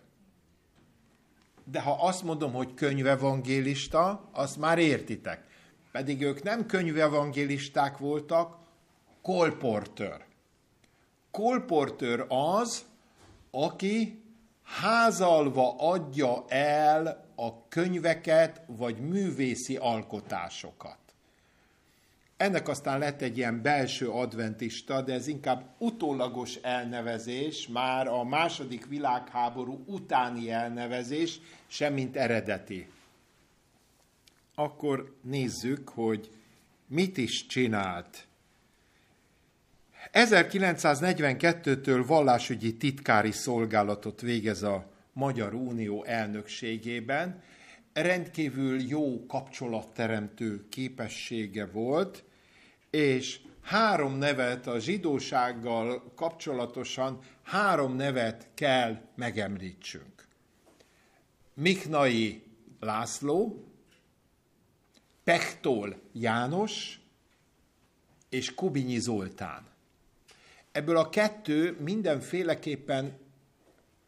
De 1.63 1.81
ha 1.81 1.91
azt 1.91 2.23
mondom, 2.23 2.53
hogy 2.53 2.73
könyvevangélista, 2.73 4.29
azt 4.31 4.57
már 4.57 4.77
értitek. 4.77 5.47
Pedig 5.91 6.21
ők 6.21 6.43
nem 6.43 6.65
könyvevangélisták 6.65 7.97
voltak, 7.97 8.57
kolportőr. 9.21 10.25
Kolportőr 11.31 12.25
az, 12.27 12.91
aki 13.55 14.23
házalva 14.63 15.75
adja 15.77 16.45
el 16.47 17.31
a 17.35 17.67
könyveket 17.67 18.61
vagy 18.65 18.99
művészi 18.99 19.75
alkotásokat. 19.75 20.97
Ennek 22.37 22.67
aztán 22.67 22.99
lett 22.99 23.21
egy 23.21 23.37
ilyen 23.37 23.61
belső 23.61 24.09
adventista, 24.09 25.01
de 25.01 25.13
ez 25.13 25.27
inkább 25.27 25.75
utólagos 25.77 26.55
elnevezés, 26.55 27.67
már 27.67 28.07
a 28.07 28.23
második 28.23 28.87
világháború 28.87 29.83
utáni 29.85 30.51
elnevezés, 30.51 31.39
semmint 31.67 32.15
eredeti. 32.15 32.87
Akkor 34.55 35.15
nézzük, 35.21 35.89
hogy 35.89 36.31
mit 36.87 37.17
is 37.17 37.45
csinált 37.45 38.27
1942-től 40.11 42.03
vallásügyi 42.07 42.77
titkári 42.77 43.31
szolgálatot 43.31 44.21
végez 44.21 44.63
a 44.63 44.91
Magyar 45.13 45.53
Unió 45.53 46.03
elnökségében. 46.03 47.41
Rendkívül 47.93 48.81
jó 48.81 49.25
kapcsolatteremtő 49.25 50.67
képessége 50.69 51.65
volt, 51.65 52.23
és 52.89 53.39
három 53.61 54.17
nevet 54.17 54.67
a 54.67 54.79
zsidósággal 54.79 56.13
kapcsolatosan 56.15 57.19
három 57.43 57.95
nevet 57.95 58.47
kell 58.53 59.01
megemlítsünk. 59.15 60.27
Miknai 61.53 62.43
László, 62.79 63.67
Pechtol 65.23 66.01
János 66.13 66.99
és 68.29 68.53
Kubinyi 68.53 68.99
Zoltán. 68.99 69.72
Ebből 70.73 70.97
a 70.97 71.09
kettő 71.09 71.77
mindenféleképpen 71.79 73.17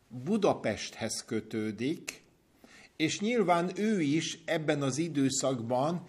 Budapesthez 0.08 1.25
kötődik, 1.25 2.23
és 2.95 3.19
nyilván 3.19 3.71
ő 3.75 4.01
is 4.01 4.39
ebben 4.45 4.82
az 4.82 4.97
időszakban, 4.97 6.08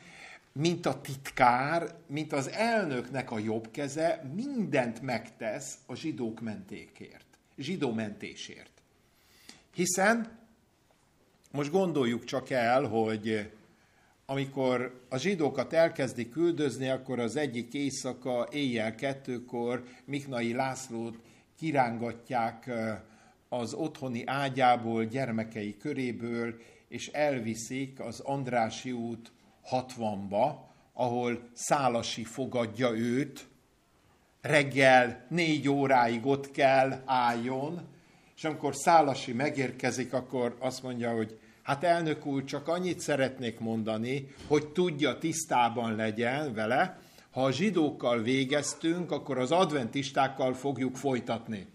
mint 0.52 0.86
a 0.86 1.00
titkár, 1.00 1.94
mint 2.06 2.32
az 2.32 2.48
elnöknek 2.48 3.30
a 3.30 3.38
jobb 3.38 3.70
keze, 3.70 4.30
mindent 4.34 5.00
megtesz 5.00 5.78
a 5.86 5.94
zsidók 5.94 6.40
mentékért, 6.40 7.26
zsidó 7.56 7.92
mentésért. 7.92 8.70
Hiszen 9.74 10.38
most 11.50 11.70
gondoljuk 11.70 12.24
csak 12.24 12.50
el, 12.50 12.84
hogy 12.84 13.50
amikor 14.26 15.00
a 15.08 15.16
zsidókat 15.16 15.72
elkezdi 15.72 16.28
küldözni, 16.28 16.88
akkor 16.88 17.18
az 17.18 17.36
egyik 17.36 17.74
éjszaka, 17.74 18.48
éjjel 18.50 18.94
kettőkor 18.94 19.84
Miknai 20.04 20.52
Lászlót 20.52 21.18
kirángatják 21.58 22.70
az 23.48 23.74
otthoni 23.74 24.22
ágyából, 24.26 25.04
gyermekei 25.04 25.76
köréből, 25.76 26.54
és 26.88 27.08
elviszik 27.08 28.00
az 28.00 28.20
Andrási 28.20 28.92
út 28.92 29.32
60-ba, 29.70 30.54
ahol 30.92 31.48
Szálasi 31.52 32.24
fogadja 32.24 32.90
őt, 32.90 33.46
reggel 34.40 35.26
négy 35.28 35.68
óráig 35.68 36.26
ott 36.26 36.50
kell 36.50 37.02
álljon, 37.04 37.80
és 38.36 38.44
amikor 38.44 38.74
Szálasi 38.74 39.32
megérkezik, 39.32 40.12
akkor 40.12 40.56
azt 40.58 40.82
mondja, 40.82 41.14
hogy 41.14 41.38
Hát 41.66 41.84
elnök 41.84 42.26
úr, 42.26 42.44
csak 42.44 42.68
annyit 42.68 43.00
szeretnék 43.00 43.58
mondani, 43.58 44.34
hogy 44.46 44.68
tudja, 44.68 45.18
tisztában 45.18 45.94
legyen 45.94 46.54
vele, 46.54 46.98
ha 47.30 47.44
a 47.44 47.52
zsidókkal 47.52 48.22
végeztünk, 48.22 49.10
akkor 49.10 49.38
az 49.38 49.50
adventistákkal 49.50 50.54
fogjuk 50.54 50.96
folytatni. 50.96 51.66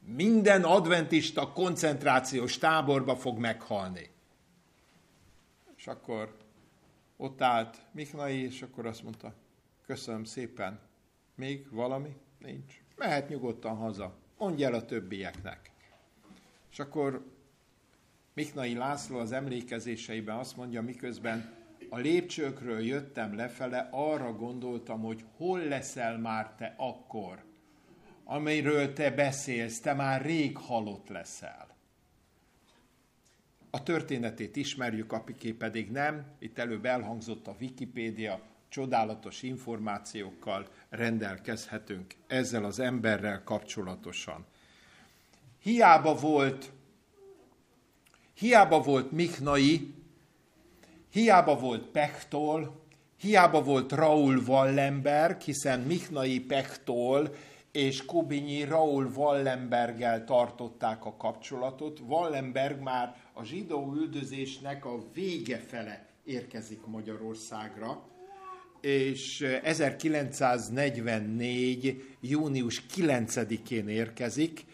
Minden 0.00 0.62
adventista 0.64 1.52
koncentrációs 1.52 2.58
táborba 2.58 3.16
fog 3.16 3.38
meghalni. 3.38 4.10
És 5.76 5.86
akkor 5.86 6.36
ott 7.16 7.42
állt 7.42 7.76
Miknai, 7.92 8.42
és 8.44 8.62
akkor 8.62 8.86
azt 8.86 9.02
mondta, 9.02 9.34
köszönöm 9.86 10.24
szépen, 10.24 10.80
még 11.34 11.70
valami? 11.70 12.16
Nincs. 12.38 12.82
Mehet 12.96 13.28
nyugodtan 13.28 13.76
haza. 13.76 14.14
Mondj 14.38 14.64
el 14.64 14.74
a 14.74 14.84
többieknek. 14.84 15.70
És 16.70 16.78
akkor 16.78 17.33
Miknai 18.34 18.74
László 18.74 19.18
az 19.18 19.32
emlékezéseiben 19.32 20.36
azt 20.36 20.56
mondja, 20.56 20.82
miközben 20.82 21.52
a 21.88 21.98
lépcsőkről 21.98 22.80
jöttem 22.80 23.36
lefele, 23.36 23.88
arra 23.92 24.32
gondoltam, 24.32 25.00
hogy 25.00 25.24
hol 25.36 25.58
leszel 25.58 26.18
már 26.18 26.54
te 26.54 26.74
akkor, 26.76 27.44
amiről 28.24 28.92
te 28.92 29.10
beszélsz, 29.10 29.80
te 29.80 29.92
már 29.92 30.22
rég 30.22 30.56
halott 30.56 31.08
leszel. 31.08 31.66
A 33.70 33.82
történetét 33.82 34.56
ismerjük, 34.56 35.12
apiké 35.12 35.52
pedig 35.52 35.90
nem. 35.90 36.24
Itt 36.38 36.58
előbb 36.58 36.84
elhangzott 36.84 37.46
a 37.46 37.56
Wikipédia, 37.60 38.40
csodálatos 38.68 39.42
információkkal 39.42 40.68
rendelkezhetünk 40.88 42.14
ezzel 42.26 42.64
az 42.64 42.78
emberrel 42.78 43.42
kapcsolatosan. 43.42 44.44
Hiába 45.62 46.14
volt, 46.14 46.72
hiába 48.34 48.80
volt 48.80 49.12
Miknai, 49.12 49.94
hiába 51.10 51.58
volt 51.58 51.86
Pechtol, 51.86 52.82
hiába 53.20 53.62
volt 53.62 53.92
Raul 53.92 54.42
Wallenberg, 54.46 55.40
hiszen 55.40 55.80
Miknai 55.80 56.40
Pechtol 56.40 57.34
és 57.72 58.04
Kubinyi 58.04 58.64
Raul 58.64 59.10
Wallenberggel 59.16 60.24
tartották 60.24 61.04
a 61.04 61.16
kapcsolatot. 61.16 62.00
Wallenberg 62.06 62.80
már 62.80 63.16
a 63.32 63.44
zsidó 63.44 63.92
üldözésnek 63.94 64.84
a 64.84 65.04
vége 65.14 65.58
fele 65.58 66.06
érkezik 66.24 66.86
Magyarországra, 66.86 68.02
és 68.80 69.46
1944. 69.62 72.02
június 72.20 72.82
9-én 72.96 73.88
érkezik. 73.88 74.64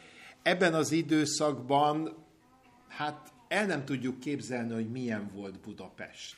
Ebben 0.42 0.74
az 0.74 0.92
időszakban, 0.92 2.16
hát 2.88 3.32
el 3.50 3.66
nem 3.66 3.84
tudjuk 3.84 4.20
képzelni, 4.20 4.72
hogy 4.72 4.90
milyen 4.90 5.30
volt 5.34 5.60
Budapest. 5.60 6.36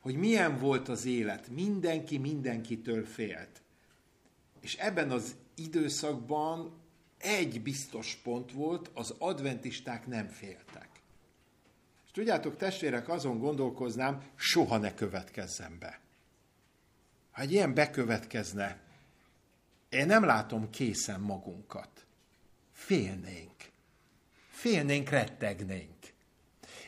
Hogy 0.00 0.14
milyen 0.14 0.58
volt 0.58 0.88
az 0.88 1.04
élet. 1.04 1.48
Mindenki 1.48 2.18
mindenkitől 2.18 3.04
félt. 3.04 3.62
És 4.60 4.76
ebben 4.76 5.10
az 5.10 5.34
időszakban 5.54 6.72
egy 7.18 7.62
biztos 7.62 8.18
pont 8.22 8.52
volt, 8.52 8.90
az 8.94 9.14
adventisták 9.18 10.06
nem 10.06 10.28
féltek. 10.28 10.88
És 12.06 12.10
tudjátok, 12.12 12.56
testvérek, 12.56 13.08
azon 13.08 13.38
gondolkoznám, 13.38 14.22
soha 14.36 14.76
ne 14.76 14.94
következzen 14.94 15.76
be. 15.78 16.00
Ha 17.30 17.42
egy 17.42 17.52
ilyen 17.52 17.74
bekövetkezne, 17.74 18.80
én 19.88 20.06
nem 20.06 20.24
látom 20.24 20.70
készen 20.70 21.20
magunkat. 21.20 22.06
Félnénk. 22.72 23.54
Félnénk, 24.48 25.08
rettegnénk. 25.08 25.99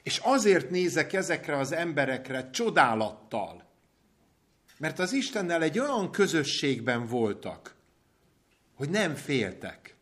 És 0.03 0.19
azért 0.19 0.71
nézek 0.71 1.13
ezekre 1.13 1.57
az 1.57 1.73
emberekre 1.73 2.51
csodálattal, 2.51 3.65
mert 4.79 4.99
az 4.99 5.13
Istennel 5.13 5.63
egy 5.63 5.79
olyan 5.79 6.11
közösségben 6.11 7.07
voltak, 7.07 7.75
hogy 8.75 8.91
nem 8.91 9.15
féltek. 9.15 9.97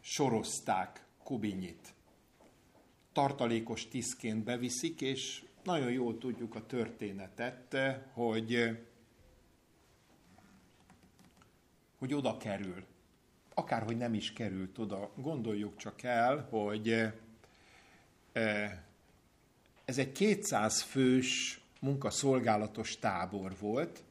Besorozták 0.00 1.04
Kubinyit. 1.24 1.94
Tartalékos 3.12 3.88
tiszként 3.88 4.44
beviszik, 4.44 5.00
és 5.00 5.44
nagyon 5.64 5.90
jól 5.90 6.18
tudjuk 6.18 6.54
a 6.54 6.66
történetet, 6.66 7.76
hogy, 8.12 8.78
hogy 11.98 12.14
oda 12.14 12.36
kerül. 12.36 12.84
Akárhogy 13.54 13.96
nem 13.96 14.14
is 14.14 14.32
került 14.32 14.78
oda, 14.78 15.10
gondoljuk 15.16 15.76
csak 15.76 16.02
el, 16.02 16.46
hogy 16.50 17.12
eh, 18.32 18.78
ez 19.84 19.98
egy 19.98 20.12
200 20.12 20.82
fős 20.82 21.60
munkaszolgálatos 21.80 22.98
tábor 22.98 23.56
volt, 23.60 24.02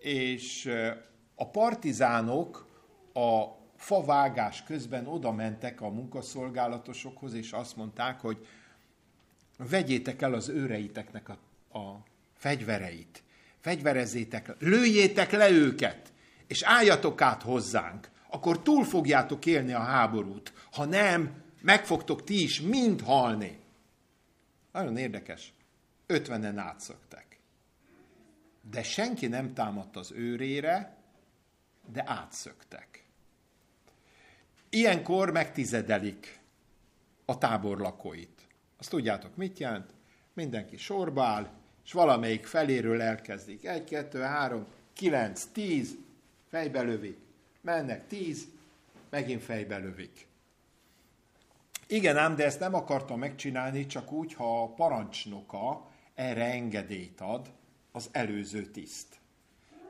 és 0.00 0.66
eh, 0.66 0.96
a 1.34 1.48
partizánok 1.48 2.66
a 3.12 3.44
favágás 3.76 4.62
közben 4.62 5.06
oda 5.06 5.32
mentek 5.32 5.80
a 5.80 5.88
munkaszolgálatosokhoz, 5.88 7.32
és 7.32 7.52
azt 7.52 7.76
mondták, 7.76 8.20
hogy 8.20 8.46
vegyétek 9.56 10.22
el 10.22 10.34
az 10.34 10.48
őreiteknek 10.48 11.28
a, 11.28 11.38
a 11.78 12.02
fegyvereit, 12.36 13.22
fegyverezzétek, 13.60 14.54
lőjétek 14.58 15.30
le 15.30 15.50
őket, 15.50 16.12
és 16.46 16.62
álljatok 16.62 17.20
át 17.20 17.42
hozzánk, 17.42 18.08
akkor 18.30 18.62
túl 18.62 18.84
fogjátok 18.84 19.46
élni 19.46 19.72
a 19.72 19.78
háborút. 19.78 20.52
Ha 20.72 20.84
nem, 20.84 21.42
meg 21.60 21.86
fogtok 21.86 22.24
ti 22.24 22.42
is 22.42 22.60
mind 22.60 23.00
halni. 23.00 23.58
Nagyon 24.72 24.96
érdekes. 24.96 25.52
Ötvenen 26.06 26.58
átszöktek. 26.58 27.38
De 28.70 28.82
senki 28.82 29.26
nem 29.26 29.54
támadt 29.54 29.96
az 29.96 30.12
őrére, 30.12 30.96
de 31.92 32.02
átszöktek. 32.06 33.04
Ilyenkor 34.70 35.30
megtizedelik 35.30 36.40
a 37.24 37.38
tábor 37.38 37.78
lakóit. 37.78 38.46
Azt 38.78 38.90
tudjátok, 38.90 39.36
mit 39.36 39.58
jelent? 39.58 39.94
Mindenki 40.32 40.76
sorba 40.76 41.24
áll, 41.24 41.50
és 41.84 41.92
valamelyik 41.92 42.46
feléről 42.46 43.00
elkezdik. 43.00 43.66
Egy, 43.66 43.84
kettő, 43.84 44.20
három, 44.20 44.66
kilenc, 44.92 45.44
tíz, 45.44 45.96
fejbe 46.48 46.80
lövik. 46.80 47.27
Mennek 47.60 48.06
tíz, 48.06 48.48
megint 49.10 49.42
fejbe 49.42 49.76
lövik. 49.76 50.26
Igen 51.86 52.16
ám, 52.16 52.36
de 52.36 52.44
ezt 52.44 52.60
nem 52.60 52.74
akarta 52.74 53.16
megcsinálni, 53.16 53.86
csak 53.86 54.12
úgy, 54.12 54.34
ha 54.34 54.62
a 54.62 54.68
parancsnoka 54.68 55.90
erre 56.14 56.44
engedélyt 56.44 57.20
ad 57.20 57.50
az 57.92 58.08
előző 58.12 58.66
tiszt. 58.66 59.06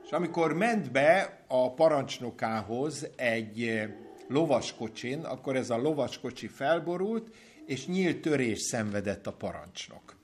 És 0.05 0.11
amikor 0.11 0.53
ment 0.53 0.91
be 0.91 1.43
a 1.47 1.73
parancsnokához 1.73 3.07
egy 3.15 3.81
lovaskocsin, 4.27 5.19
akkor 5.19 5.55
ez 5.55 5.69
a 5.69 5.77
lovaskocsi 5.77 6.47
felborult, 6.47 7.35
és 7.65 7.87
nyílt 7.87 8.21
törés 8.21 8.59
szenvedett 8.59 9.27
a 9.27 9.33
parancsnok. 9.33 10.15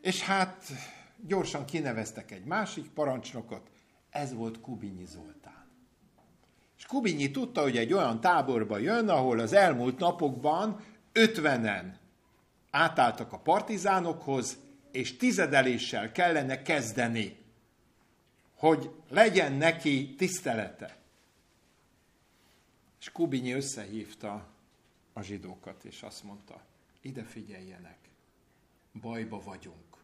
És 0.00 0.22
hát 0.22 0.64
gyorsan 1.26 1.64
kineveztek 1.64 2.30
egy 2.30 2.44
másik 2.44 2.90
parancsnokot, 2.90 3.70
ez 4.10 4.34
volt 4.34 4.60
Kubinyi 4.60 5.06
Zoltán. 5.06 5.41
És 6.82 6.88
Kubinyi 6.88 7.30
tudta, 7.30 7.62
hogy 7.62 7.76
egy 7.76 7.92
olyan 7.92 8.20
táborba 8.20 8.78
jön, 8.78 9.08
ahol 9.08 9.38
az 9.38 9.52
elmúlt 9.52 9.98
napokban 9.98 10.84
ötvenen 11.12 11.98
átálltak 12.70 13.32
a 13.32 13.38
partizánokhoz, 13.38 14.58
és 14.90 15.16
tizedeléssel 15.16 16.12
kellene 16.12 16.62
kezdeni, 16.62 17.36
hogy 18.54 18.90
legyen 19.08 19.52
neki 19.52 20.14
tisztelete. 20.14 20.96
És 23.00 23.10
Kubinyi 23.12 23.52
összehívta 23.52 24.48
a 25.12 25.22
zsidókat, 25.22 25.84
és 25.84 26.02
azt 26.02 26.24
mondta, 26.24 26.62
ide 27.00 27.22
figyeljenek, 27.22 27.98
bajba 29.00 29.42
vagyunk. 29.42 29.96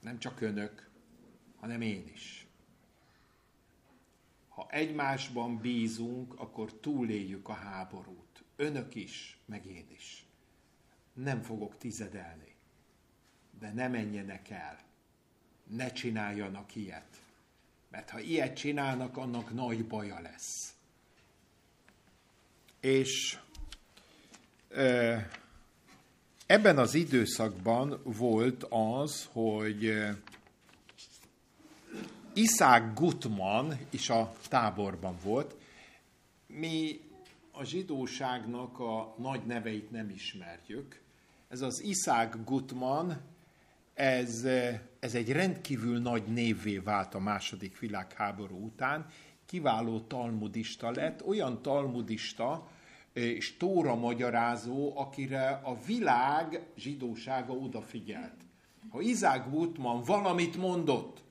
Nem 0.00 0.18
csak 0.18 0.40
önök, 0.40 0.88
hanem 1.60 1.80
én 1.80 2.10
is. 2.14 2.46
Ha 4.60 4.66
egymásban 4.70 5.58
bízunk, 5.58 6.40
akkor 6.40 6.72
túléljük 6.72 7.48
a 7.48 7.52
háborút. 7.52 8.44
Önök 8.56 8.94
is, 8.94 9.38
meg 9.46 9.66
én 9.66 9.86
is. 9.96 10.24
Nem 11.12 11.42
fogok 11.42 11.78
tizedelni. 11.78 12.54
De 13.60 13.72
ne 13.72 13.88
menjenek 13.88 14.50
el. 14.50 14.78
Ne 15.66 15.92
csináljanak 15.92 16.74
ilyet. 16.74 17.20
Mert 17.88 18.10
ha 18.10 18.20
ilyet 18.20 18.56
csinálnak, 18.56 19.16
annak 19.16 19.54
nagy 19.54 19.86
baja 19.86 20.20
lesz. 20.20 20.74
És 22.80 23.38
Ebben 26.46 26.78
az 26.78 26.94
időszakban 26.94 28.00
volt 28.04 28.66
az, 28.68 29.28
hogy 29.32 30.06
Iszák 32.34 32.94
Gutman 32.94 33.78
is 33.90 34.10
a 34.10 34.32
táborban 34.48 35.16
volt. 35.22 35.56
Mi 36.46 37.00
a 37.52 37.64
zsidóságnak 37.64 38.78
a 38.78 39.14
nagy 39.18 39.46
neveit 39.46 39.90
nem 39.90 40.10
ismerjük. 40.10 41.00
Ez 41.48 41.60
az 41.60 41.82
Iszák 41.82 42.44
Gutman, 42.44 43.20
ez, 43.94 44.44
ez 45.00 45.14
egy 45.14 45.32
rendkívül 45.32 45.98
nagy 45.98 46.22
névvé 46.22 46.78
vált 46.78 47.14
a 47.14 47.18
második 47.18 47.78
világháború 47.78 48.64
után. 48.64 49.06
Kiváló 49.46 50.00
talmudista 50.00 50.90
lett, 50.90 51.26
olyan 51.26 51.62
talmudista, 51.62 52.68
és 53.12 53.56
Tóra 53.56 53.94
magyarázó, 53.94 54.98
akire 54.98 55.60
a 55.64 55.78
világ 55.86 56.66
zsidósága 56.76 57.52
odafigyelt. 57.52 58.36
Ha 58.90 59.00
Isaac 59.00 59.46
Woodman 59.52 60.02
valamit 60.02 60.56
mondott, 60.56 61.22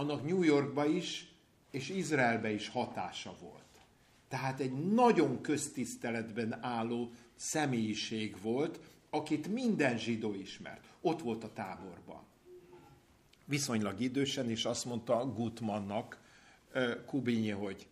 annak 0.00 0.24
New 0.24 0.42
Yorkba 0.42 0.86
is 0.86 1.32
és 1.70 1.88
Izraelbe 1.88 2.50
is 2.50 2.68
hatása 2.68 3.34
volt. 3.40 3.80
Tehát 4.28 4.60
egy 4.60 4.92
nagyon 4.92 5.40
köztiszteletben 5.40 6.64
álló 6.64 7.10
személyiség 7.34 8.42
volt, 8.42 8.80
akit 9.10 9.48
minden 9.48 9.98
zsidó 9.98 10.34
ismert. 10.34 10.84
Ott 11.00 11.20
volt 11.20 11.44
a 11.44 11.52
táborban. 11.52 12.22
Viszonylag 13.44 14.00
idősen, 14.00 14.50
és 14.50 14.64
azt 14.64 14.84
mondta 14.84 15.32
Gutmannnak, 15.34 16.20
Kubinyi, 17.06 17.50
hogy 17.50 17.88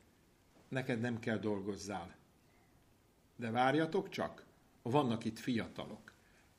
neked 0.69 1.01
nem 1.01 1.19
kell 1.19 1.39
dolgozzál. 1.39 2.17
De 3.37 3.51
várjatok 3.51 4.09
csak, 4.09 4.45
vannak 4.83 5.25
itt 5.25 5.39
fiatalok. 5.39 6.13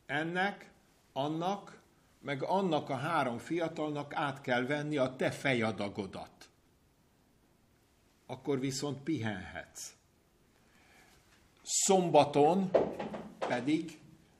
Ennek, 0.06 0.72
annak, 1.14 1.79
meg 2.22 2.44
annak 2.44 2.90
a 2.90 2.96
három 2.96 3.38
fiatalnak 3.38 4.16
át 4.16 4.42
kell 4.42 4.66
venni 4.66 4.98
a 4.98 5.16
te 5.16 5.32
fejadagodat. 5.32 6.50
Akkor 8.26 8.60
viszont 8.60 9.04
pihenhetsz. 9.04 9.94
Szombaton 11.62 12.72
pedig 13.38 14.00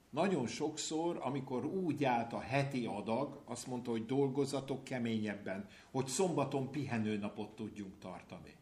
nagyon 0.10 0.48
sokszor, 0.48 1.20
amikor 1.22 1.66
úgy 1.66 2.04
állt 2.04 2.34
a 2.34 2.40
heti 2.40 2.86
adag, 2.86 3.42
azt 3.46 3.68
mondta, 3.68 3.92
hogy 3.92 4.06
dolgozatok 4.06 4.84
keményebben, 4.84 5.68
hogy 5.92 6.08
szombaton 6.08 6.72
pihenőnapot 6.72 7.56
tudjunk 7.56 8.00
tartani. 8.00 8.56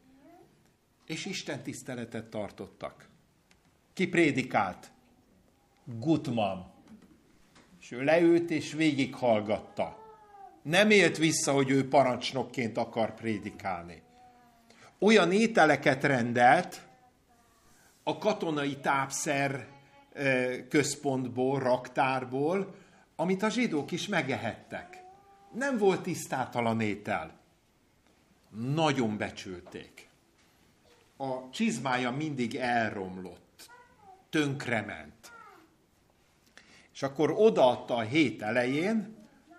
És 1.06 1.26
Isten 1.26 1.64
tiszteletet 1.64 2.30
tartottak. 2.30 3.10
Ki 3.94 4.08
prédikált? 4.08 4.92
Gutman. 5.84 6.77
És 7.88 7.94
ő 7.94 8.04
leült 8.04 8.50
és 8.50 8.74
végighallgatta. 8.74 9.98
Nem 10.62 10.90
élt 10.90 11.18
vissza, 11.18 11.52
hogy 11.52 11.70
ő 11.70 11.88
parancsnokként 11.88 12.78
akar 12.78 13.14
prédikálni. 13.14 14.02
Olyan 15.00 15.32
ételeket 15.32 16.04
rendelt 16.04 16.88
a 18.04 18.18
katonai 18.18 18.78
tápszer 18.78 19.68
központból, 20.70 21.60
raktárból, 21.60 22.76
amit 23.16 23.44
a 23.44 23.50
zsidók 23.50 23.92
is 23.92 24.08
megehettek. 24.08 25.04
Nem 25.54 25.78
volt 25.78 26.02
tisztátalan 26.02 26.82
étel. 26.82 27.40
Nagyon 28.50 29.18
becsülték. 29.18 30.10
A 31.18 31.50
csizmája 31.50 32.12
mindig 32.12 32.56
elromlott, 32.56 33.70
tönkrement. 34.30 35.36
És 36.98 37.04
akkor 37.04 37.34
odaadta 37.36 37.96
a 37.96 38.02
hét 38.02 38.42
elején, 38.42 39.16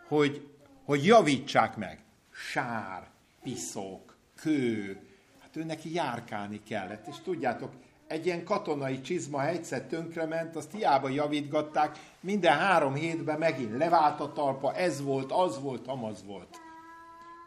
hogy, 0.08 0.48
hogy 0.84 1.04
javítsák 1.04 1.76
meg. 1.76 2.04
Sár, 2.30 3.08
piszok, 3.42 4.16
kő, 4.34 5.00
hát 5.40 5.56
ő 5.56 5.64
neki 5.64 5.94
járkálni 5.94 6.62
kellett. 6.62 7.06
És 7.06 7.14
tudjátok, 7.24 7.72
egy 8.06 8.26
ilyen 8.26 8.44
katonai 8.44 9.00
csizma, 9.00 9.46
egyszer 9.46 9.82
tönkrement, 9.82 10.56
azt 10.56 10.72
hiába 10.72 11.08
javítgatták, 11.08 11.98
minden 12.20 12.56
három 12.56 12.94
hétben 12.94 13.38
megint 13.38 13.76
levált 13.76 14.20
a 14.20 14.32
talpa, 14.32 14.74
ez 14.74 15.02
volt, 15.02 15.32
az 15.32 15.60
volt, 15.60 15.86
amaz 15.86 16.24
volt. 16.24 16.56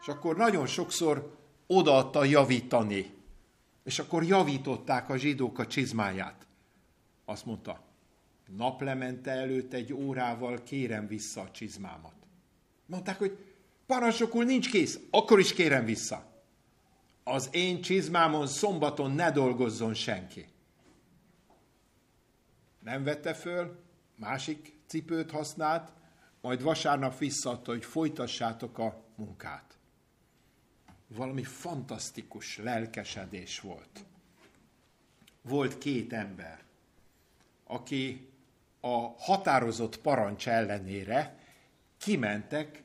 És 0.00 0.08
akkor 0.08 0.36
nagyon 0.36 0.66
sokszor 0.66 1.36
odaadta 1.66 2.24
javítani. 2.24 3.14
És 3.84 3.98
akkor 3.98 4.24
javították 4.24 5.08
a 5.08 5.16
zsidók 5.16 5.58
a 5.58 5.66
csizmáját. 5.66 6.46
Azt 7.24 7.46
mondta, 7.46 7.90
naplemente 8.56 9.30
előtt 9.30 9.72
egy 9.72 9.92
órával 9.92 10.62
kérem 10.62 11.06
vissza 11.06 11.40
a 11.40 11.50
csizmámat. 11.50 12.14
Mondták, 12.86 13.18
hogy 13.18 13.38
parancsokul 13.86 14.44
nincs 14.44 14.70
kész, 14.70 15.00
akkor 15.10 15.38
is 15.38 15.52
kérem 15.52 15.84
vissza. 15.84 16.30
Az 17.24 17.48
én 17.52 17.80
csizmámon 17.80 18.46
szombaton 18.46 19.10
ne 19.10 19.30
dolgozzon 19.30 19.94
senki. 19.94 20.46
Nem 22.78 23.04
vette 23.04 23.34
föl, 23.34 23.78
másik 24.16 24.76
cipőt 24.86 25.30
használt, 25.30 25.92
majd 26.40 26.62
vasárnap 26.62 27.18
visszaadta, 27.18 27.70
hogy 27.70 27.84
folytassátok 27.84 28.78
a 28.78 29.04
munkát. 29.16 29.78
Valami 31.06 31.42
fantasztikus 31.42 32.58
lelkesedés 32.58 33.60
volt. 33.60 34.04
Volt 35.42 35.78
két 35.78 36.12
ember, 36.12 36.62
aki 37.64 38.31
a 38.84 39.14
határozott 39.18 40.00
parancs 40.00 40.48
ellenére 40.48 41.38
kimentek, 41.98 42.82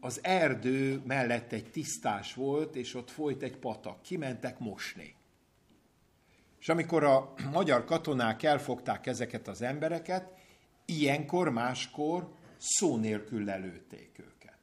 az 0.00 0.20
erdő 0.22 1.02
mellett 1.06 1.52
egy 1.52 1.70
tisztás 1.70 2.34
volt, 2.34 2.76
és 2.76 2.94
ott 2.94 3.10
folyt 3.10 3.42
egy 3.42 3.56
patak. 3.56 4.02
Kimentek 4.02 4.58
mosni. 4.58 5.14
És 6.60 6.68
amikor 6.68 7.04
a 7.04 7.34
magyar 7.52 7.84
katonák 7.84 8.42
elfogták 8.42 9.06
ezeket 9.06 9.48
az 9.48 9.62
embereket, 9.62 10.32
ilyenkor, 10.84 11.50
máskor 11.50 12.34
szó 12.56 12.96
nélkül 12.96 13.44
lelőtték 13.44 14.18
őket. 14.18 14.58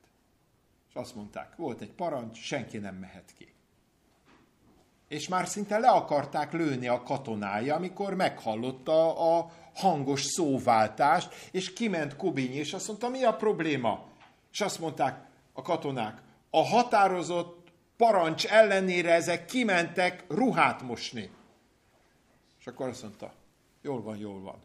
És 0.90 0.94
azt 0.94 1.16
mondták, 1.16 1.56
volt 1.56 1.82
egy 1.82 1.94
parancs, 1.94 2.38
senki 2.38 2.78
nem 2.78 2.96
mehet 2.96 3.34
ki. 3.38 3.55
És 5.08 5.28
már 5.28 5.48
szinte 5.48 5.78
le 5.78 5.90
akarták 5.90 6.54
lőni 6.54 6.88
a 6.88 7.04
katonája, 7.04 7.76
amikor 7.76 8.14
meghallotta 8.14 9.18
a 9.38 9.52
hangos 9.74 10.22
szóváltást, 10.22 11.36
és 11.52 11.74
kiment 11.74 12.16
Kubinyi, 12.16 12.56
és 12.56 12.74
azt 12.74 12.88
mondta, 12.88 13.10
mi 13.10 13.24
a 13.24 13.36
probléma? 13.36 14.08
És 14.52 14.62
azt 14.62 14.80
mondták 14.80 15.26
a 15.54 15.62
katonák, 15.62 16.22
a 16.50 16.66
határozott 16.66 17.72
parancs 17.98 18.46
ellenére 18.46 19.14
ezek 19.14 19.46
kimentek 19.46 20.24
ruhát 20.28 20.82
mosni. 20.82 21.30
És 22.60 22.68
akkor 22.68 22.88
azt 22.88 23.02
mondta, 23.02 23.34
jól 23.82 24.02
van, 24.02 24.18
jól 24.18 24.42
van, 24.42 24.60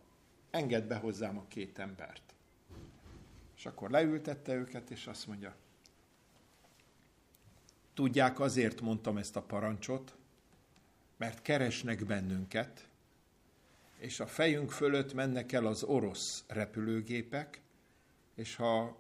engedd 0.51 0.87
be 0.89 0.97
hozzám 0.97 1.39
a 1.39 1.45
két 1.49 1.79
embert. 1.79 2.23
És 3.57 3.67
akkor 3.67 3.91
leültette 3.91 4.55
őket, 4.55 4.91
és 4.91 5.07
azt 5.07 5.27
mondja, 5.27 5.55
tudják, 7.95 8.41
azért 8.41 8.81
mondtam 8.81 9.17
ezt 9.17 9.37
a 9.37 9.43
parancsot, 9.43 10.15
mert 11.21 11.43
keresnek 11.43 12.05
bennünket, 12.07 12.89
és 13.99 14.21
a 14.21 14.27
fejünk 14.27 14.71
fölött 14.71 15.15
mennek 15.15 15.53
el 15.53 15.67
az 15.67 15.83
orosz 15.83 16.45
repülőgépek, 16.47 17.61
és 18.35 18.57
ha 18.57 18.97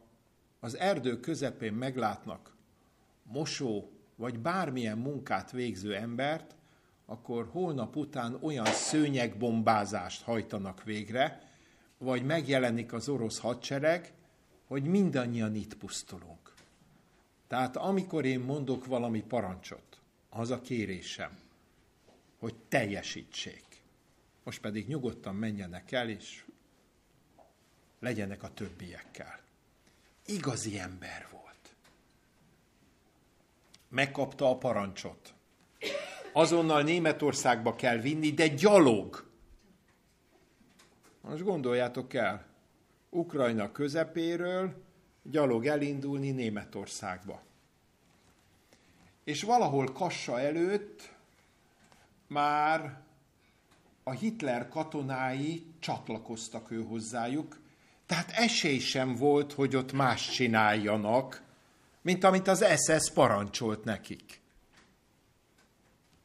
az 0.59 0.76
erdő 0.76 1.20
közepén 1.20 1.72
meglátnak 1.72 2.54
mosó 3.22 3.90
vagy 4.16 4.38
bármilyen 4.38 4.98
munkát 4.98 5.50
végző 5.50 5.94
embert, 5.94 6.54
akkor 7.06 7.48
holnap 7.50 7.96
után 7.96 8.38
olyan 8.40 8.66
szőnyegbombázást 8.66 10.22
hajtanak 10.22 10.85
végre, 10.85 11.50
vagy 11.98 12.24
megjelenik 12.24 12.92
az 12.92 13.09
orosz 13.09 13.38
hadsereg, 13.38 14.12
hogy 14.66 14.83
mindannyian 14.83 15.54
itt 15.54 15.74
pusztulunk. 15.74 16.54
Tehát 17.46 17.76
amikor 17.76 18.24
én 18.24 18.40
mondok 18.40 18.87
valami 18.87 19.22
parancsot, 19.22 20.00
az 20.28 20.50
a 20.50 20.61
kérésem, 20.61 21.38
hogy 22.40 22.55
teljesítsék. 22.68 23.64
Most 24.42 24.61
pedig 24.61 24.88
nyugodtan 24.88 25.35
menjenek 25.35 25.92
el, 25.92 26.09
és 26.09 26.44
legyenek 27.98 28.42
a 28.42 28.55
többiekkel. 28.55 29.40
Igazi 30.26 30.79
ember 30.79 31.29
volt. 31.31 31.74
Megkapta 33.88 34.50
a 34.50 34.59
parancsot 34.59 35.35
azonnal 36.33 36.83
Németországba 36.83 37.74
kell 37.74 37.96
vinni, 37.96 38.31
de 38.33 38.48
gyalog. 38.48 39.29
Most 41.20 41.42
gondoljátok 41.42 42.14
el, 42.14 42.46
Ukrajna 43.11 43.72
közepéről 43.72 44.85
gyalog 45.22 45.66
elindulni 45.66 46.31
Németországba. 46.31 47.42
És 49.24 49.42
valahol 49.42 49.92
Kassa 49.92 50.40
előtt 50.40 51.12
már 52.30 53.00
a 54.02 54.10
Hitler 54.10 54.68
katonái 54.68 55.66
csatlakoztak 55.78 56.70
ő 56.70 56.82
hozzájuk, 56.82 57.60
tehát 58.06 58.30
esély 58.30 58.78
sem 58.78 59.14
volt, 59.14 59.52
hogy 59.52 59.76
ott 59.76 59.92
más 59.92 60.28
csináljanak, 60.30 61.42
mint 62.02 62.24
amit 62.24 62.48
az 62.48 62.64
SS 62.76 63.10
parancsolt 63.12 63.84
nekik. 63.84 64.40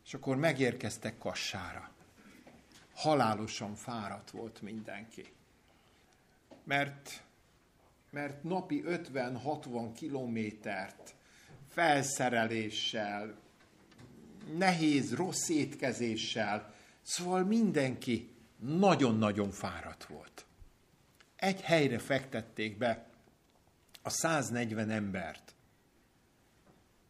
És 0.05 0.13
akkor 0.13 0.35
megérkeztek 0.35 1.17
Kassára. 1.17 1.89
Halálosan 2.95 3.75
fáradt 3.75 4.31
volt 4.31 4.61
mindenki. 4.61 5.33
Mert, 6.63 7.23
mert 8.09 8.43
napi 8.43 8.83
50-60 8.87 9.89
kilométert 9.95 11.15
felszereléssel, 11.69 13.37
nehéz, 14.57 15.13
rossz 15.13 15.49
étkezéssel, 15.49 16.73
szóval 17.01 17.43
mindenki 17.43 18.29
nagyon-nagyon 18.59 19.51
fáradt 19.51 20.05
volt. 20.05 20.45
Egy 21.35 21.61
helyre 21.61 21.99
fektették 21.99 22.77
be 22.77 23.09
a 24.01 24.09
140 24.09 24.89
embert, 24.89 25.55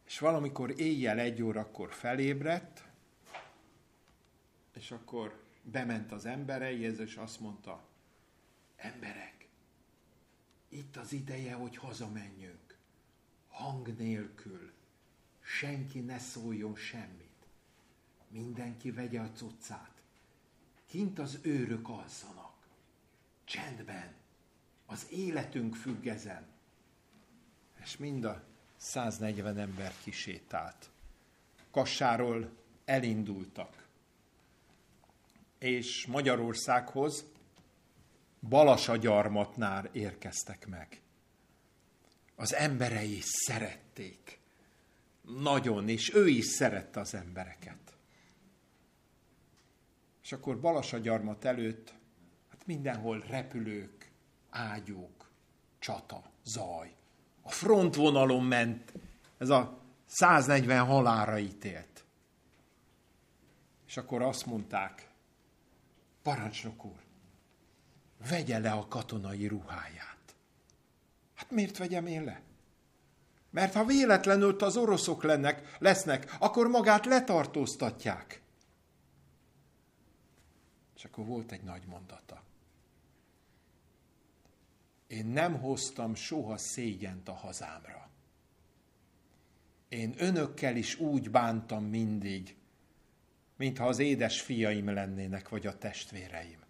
és 0.06 0.18
valamikor 0.18 0.80
éjjel 0.80 1.18
egy 1.18 1.42
órakor 1.42 1.92
felébredt, 1.92 2.84
És 4.74 4.90
akkor 4.90 5.42
bement 5.62 6.12
az 6.12 6.26
embereihez, 6.26 6.98
és 6.98 7.16
azt 7.16 7.40
mondta, 7.40 7.88
emberek, 8.76 9.48
itt 10.68 10.96
az 10.96 11.12
ideje, 11.12 11.54
hogy 11.54 11.76
hazamenjünk. 11.76 12.78
Hang 13.48 13.96
nélkül. 13.96 14.72
Senki 15.40 16.00
ne 16.00 16.18
szóljon 16.18 16.76
semmit. 16.76 17.25
Mindenki 18.36 18.90
vegye 18.90 19.20
a 19.20 19.30
cuccát. 19.32 19.90
Kint 20.86 21.18
az 21.18 21.38
őrök 21.42 21.88
alszanak. 21.88 22.54
Csendben. 23.44 24.14
Az 24.86 25.06
életünk 25.10 25.74
függ 25.74 26.06
ezen. 26.06 26.46
És 27.82 27.96
mind 27.96 28.24
a 28.24 28.42
140 28.76 29.58
ember 29.58 29.92
kisétált. 30.02 30.90
Kassáról 31.70 32.50
elindultak. 32.84 33.86
És 35.58 36.06
Magyarországhoz 36.06 37.24
Balasagyarmatnál 38.48 39.88
érkeztek 39.92 40.66
meg. 40.66 41.00
Az 42.34 42.54
emberei 42.54 43.20
szerették. 43.20 44.38
Nagyon, 45.22 45.88
és 45.88 46.14
ő 46.14 46.28
is 46.28 46.44
szerette 46.44 47.00
az 47.00 47.14
embereket. 47.14 47.85
És 50.26 50.32
akkor 50.32 50.60
Balasagyarmat 50.60 51.44
előtt 51.44 51.94
hát 52.48 52.66
mindenhol 52.66 53.24
repülők, 53.28 54.10
ágyúk, 54.50 55.30
csata, 55.78 56.22
zaj. 56.44 56.94
A 57.42 57.50
frontvonalon 57.50 58.44
ment 58.44 58.92
ez 59.38 59.48
a 59.48 59.78
140 60.06 60.84
halára 60.84 61.38
ítélt. 61.38 62.04
És 63.86 63.96
akkor 63.96 64.22
azt 64.22 64.46
mondták, 64.46 65.10
parancsnok 66.22 66.84
úr, 66.84 67.00
vegye 68.28 68.58
le 68.58 68.70
a 68.70 68.88
katonai 68.88 69.46
ruháját. 69.46 70.34
Hát 71.34 71.50
miért 71.50 71.76
vegyem 71.76 72.06
én 72.06 72.24
le? 72.24 72.40
Mert 73.50 73.74
ha 73.74 73.84
véletlenül 73.84 74.56
az 74.56 74.76
oroszok 74.76 75.22
lennek, 75.22 75.76
lesznek, 75.78 76.36
akkor 76.38 76.68
magát 76.68 77.06
letartóztatják. 77.06 78.44
És 80.96 81.04
akkor 81.04 81.24
volt 81.24 81.52
egy 81.52 81.62
nagy 81.62 81.82
mondata. 81.86 82.42
Én 85.06 85.26
nem 85.26 85.60
hoztam 85.60 86.14
soha 86.14 86.56
szégyent 86.56 87.28
a 87.28 87.32
hazámra. 87.32 88.10
Én 89.88 90.14
önökkel 90.18 90.76
is 90.76 90.98
úgy 90.98 91.30
bántam 91.30 91.84
mindig, 91.84 92.56
mintha 93.56 93.86
az 93.86 93.98
édes 93.98 94.40
fiaim 94.40 94.88
lennének, 94.88 95.48
vagy 95.48 95.66
a 95.66 95.78
testvéreim. 95.78 96.60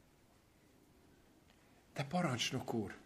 De 1.95 2.05
parancsnok 2.05 2.75
úr, 2.75 2.97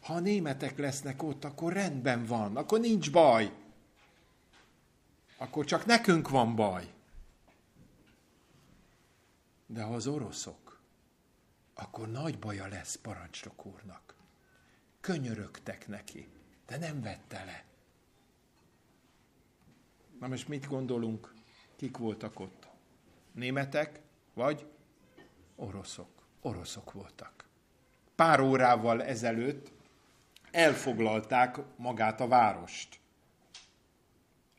ha 0.00 0.14
a 0.14 0.20
németek 0.20 0.78
lesznek 0.78 1.22
ott, 1.22 1.44
akkor 1.44 1.72
rendben 1.72 2.24
van, 2.24 2.56
akkor 2.56 2.80
nincs 2.80 3.12
baj. 3.12 3.52
Akkor 5.36 5.64
csak 5.64 5.86
nekünk 5.86 6.28
van 6.28 6.54
baj. 6.56 6.92
De 9.70 9.82
ha 9.82 9.94
az 9.94 10.06
oroszok, 10.06 10.80
akkor 11.74 12.08
nagy 12.10 12.38
baja 12.38 12.66
lesz 12.66 12.96
parancsnok 12.96 13.66
úrnak. 13.66 14.14
Könyörögtek 15.00 15.88
neki, 15.88 16.28
de 16.66 16.76
nem 16.78 17.00
vette 17.00 17.44
le. 17.44 17.64
Na 20.20 20.28
most 20.28 20.48
mit 20.48 20.68
gondolunk? 20.68 21.34
Kik 21.76 21.96
voltak 21.96 22.40
ott? 22.40 22.68
Németek 23.32 24.00
vagy 24.34 24.66
oroszok? 25.56 26.08
Oroszok 26.40 26.92
voltak 26.92 27.40
pár 28.20 28.40
órával 28.40 29.02
ezelőtt 29.02 29.72
elfoglalták 30.50 31.58
magát 31.76 32.20
a 32.20 32.28
várost. 32.28 33.00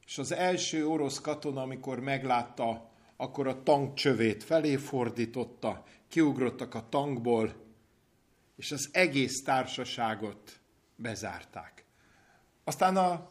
És 0.06 0.18
az 0.18 0.32
első 0.32 0.88
orosz 0.88 1.20
katona, 1.20 1.62
amikor 1.62 2.00
meglátta, 2.00 2.90
akkor 3.22 3.48
a 3.48 3.64
tank 3.64 3.94
csövét 3.94 4.44
felé 4.44 4.76
fordította, 4.76 5.84
kiugrottak 6.10 6.76
a 6.76 6.86
tankból, 6.90 7.56
és 8.58 8.72
az 8.72 8.90
egész 8.92 9.44
társaságot 9.44 10.60
bezárták. 10.96 11.86
Aztán 12.64 12.98
a 12.98 13.30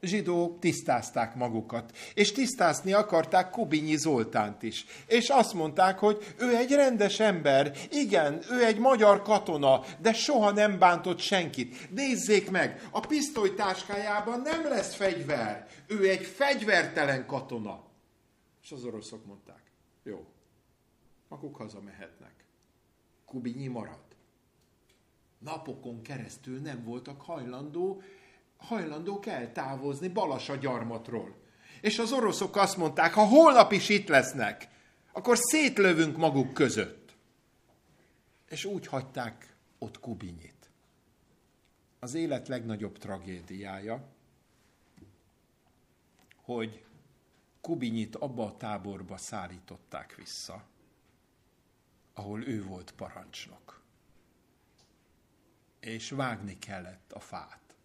zsidók 0.00 0.58
tisztázták 0.58 1.34
magukat, 1.34 1.96
és 2.14 2.32
tisztázni 2.32 2.92
akarták 2.92 3.50
Kubinyi 3.50 3.96
Zoltánt 3.96 4.62
is. 4.62 4.84
És 5.06 5.28
azt 5.28 5.54
mondták, 5.54 5.98
hogy 5.98 6.34
ő 6.38 6.56
egy 6.56 6.72
rendes 6.72 7.20
ember, 7.20 7.76
igen, 7.90 8.42
ő 8.50 8.64
egy 8.64 8.78
magyar 8.78 9.22
katona, 9.22 9.84
de 9.98 10.12
soha 10.12 10.50
nem 10.50 10.78
bántott 10.78 11.18
senkit. 11.18 11.90
Nézzék 11.90 12.50
meg, 12.50 12.88
a 12.90 13.00
pisztolytáskájában 13.00 14.40
nem 14.40 14.68
lesz 14.68 14.94
fegyver, 14.94 15.66
ő 15.86 16.08
egy 16.08 16.24
fegyvertelen 16.24 17.26
katona. 17.26 17.83
És 18.64 18.72
az 18.72 18.84
oroszok 18.84 19.26
mondták, 19.26 19.70
jó, 20.02 20.26
maguk 21.28 21.56
hazamehetnek. 21.56 22.44
Kubinyi 23.24 23.66
marad. 23.66 24.04
Napokon 25.38 26.02
keresztül 26.02 26.60
nem 26.60 26.84
voltak 26.84 27.20
hajlandó 27.20 28.02
hajlandók 28.56 29.26
eltávozni 29.26 30.08
Balasa 30.08 30.56
gyarmatról. 30.56 31.36
És 31.80 31.98
az 31.98 32.12
oroszok 32.12 32.56
azt 32.56 32.76
mondták, 32.76 33.12
ha 33.12 33.26
holnap 33.26 33.72
is 33.72 33.88
itt 33.88 34.08
lesznek, 34.08 34.68
akkor 35.12 35.38
szétlövünk 35.38 36.16
maguk 36.16 36.54
között. 36.54 37.16
És 38.48 38.64
úgy 38.64 38.86
hagyták 38.86 39.56
ott 39.78 40.00
Kubinyit. 40.00 40.70
Az 41.98 42.14
élet 42.14 42.48
legnagyobb 42.48 42.98
tragédiája, 42.98 44.08
hogy 46.42 46.83
Kubinyit 47.64 48.16
abba 48.16 48.44
a 48.44 48.56
táborba 48.56 49.16
szállították 49.16 50.14
vissza, 50.14 50.64
ahol 52.14 52.42
ő 52.46 52.64
volt 52.64 52.92
parancsnok. 52.92 53.82
És 55.80 56.10
vágni 56.10 56.58
kellett 56.58 57.12
a 57.12 57.20
fát 57.20 57.76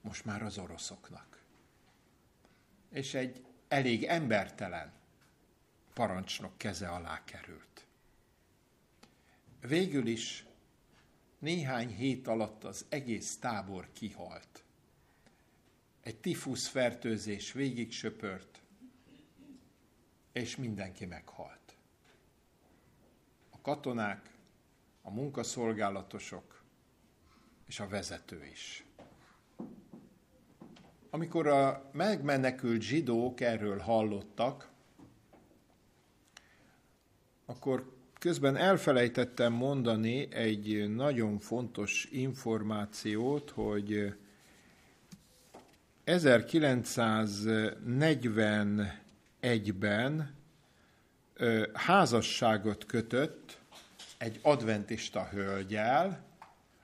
most 0.00 0.24
már 0.24 0.42
az 0.42 0.58
oroszoknak. 0.58 1.42
És 2.90 3.14
egy 3.14 3.44
elég 3.68 4.04
embertelen 4.04 4.92
parancsnok 5.94 6.58
keze 6.58 6.88
alá 6.88 7.24
került. 7.24 7.86
Végül 9.60 10.06
is 10.06 10.44
néhány 11.38 11.94
hét 11.94 12.26
alatt 12.26 12.64
az 12.64 12.86
egész 12.88 13.36
tábor 13.36 13.88
kihalt. 13.92 14.64
Egy 16.00 16.16
tifusz 16.16 16.66
fertőzés 16.66 17.52
végig 17.52 17.92
söpört, 17.92 18.62
és 20.38 20.56
mindenki 20.56 21.06
meghalt. 21.06 21.76
A 23.50 23.60
katonák, 23.60 24.30
a 25.02 25.10
munkaszolgálatosok 25.10 26.62
és 27.66 27.80
a 27.80 27.88
vezető 27.88 28.44
is. 28.44 28.84
Amikor 31.10 31.46
a 31.46 31.90
megmenekült 31.92 32.80
zsidók 32.80 33.40
erről 33.40 33.78
hallottak, 33.78 34.70
akkor 37.46 37.96
közben 38.18 38.56
elfelejtettem 38.56 39.52
mondani 39.52 40.32
egy 40.32 40.94
nagyon 40.94 41.38
fontos 41.38 42.08
információt, 42.10 43.50
hogy 43.50 44.14
1941-ben 49.42 50.36
házasságot 51.72 52.86
kötött 52.86 53.58
egy 54.18 54.38
adventista 54.42 55.28
hölgyel 55.28 56.24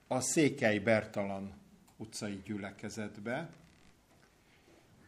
a 0.06 0.20
Székely 0.20 0.78
Bertalan 0.78 1.52
utcai 1.96 2.42
gyülekezetbe, 2.44 3.50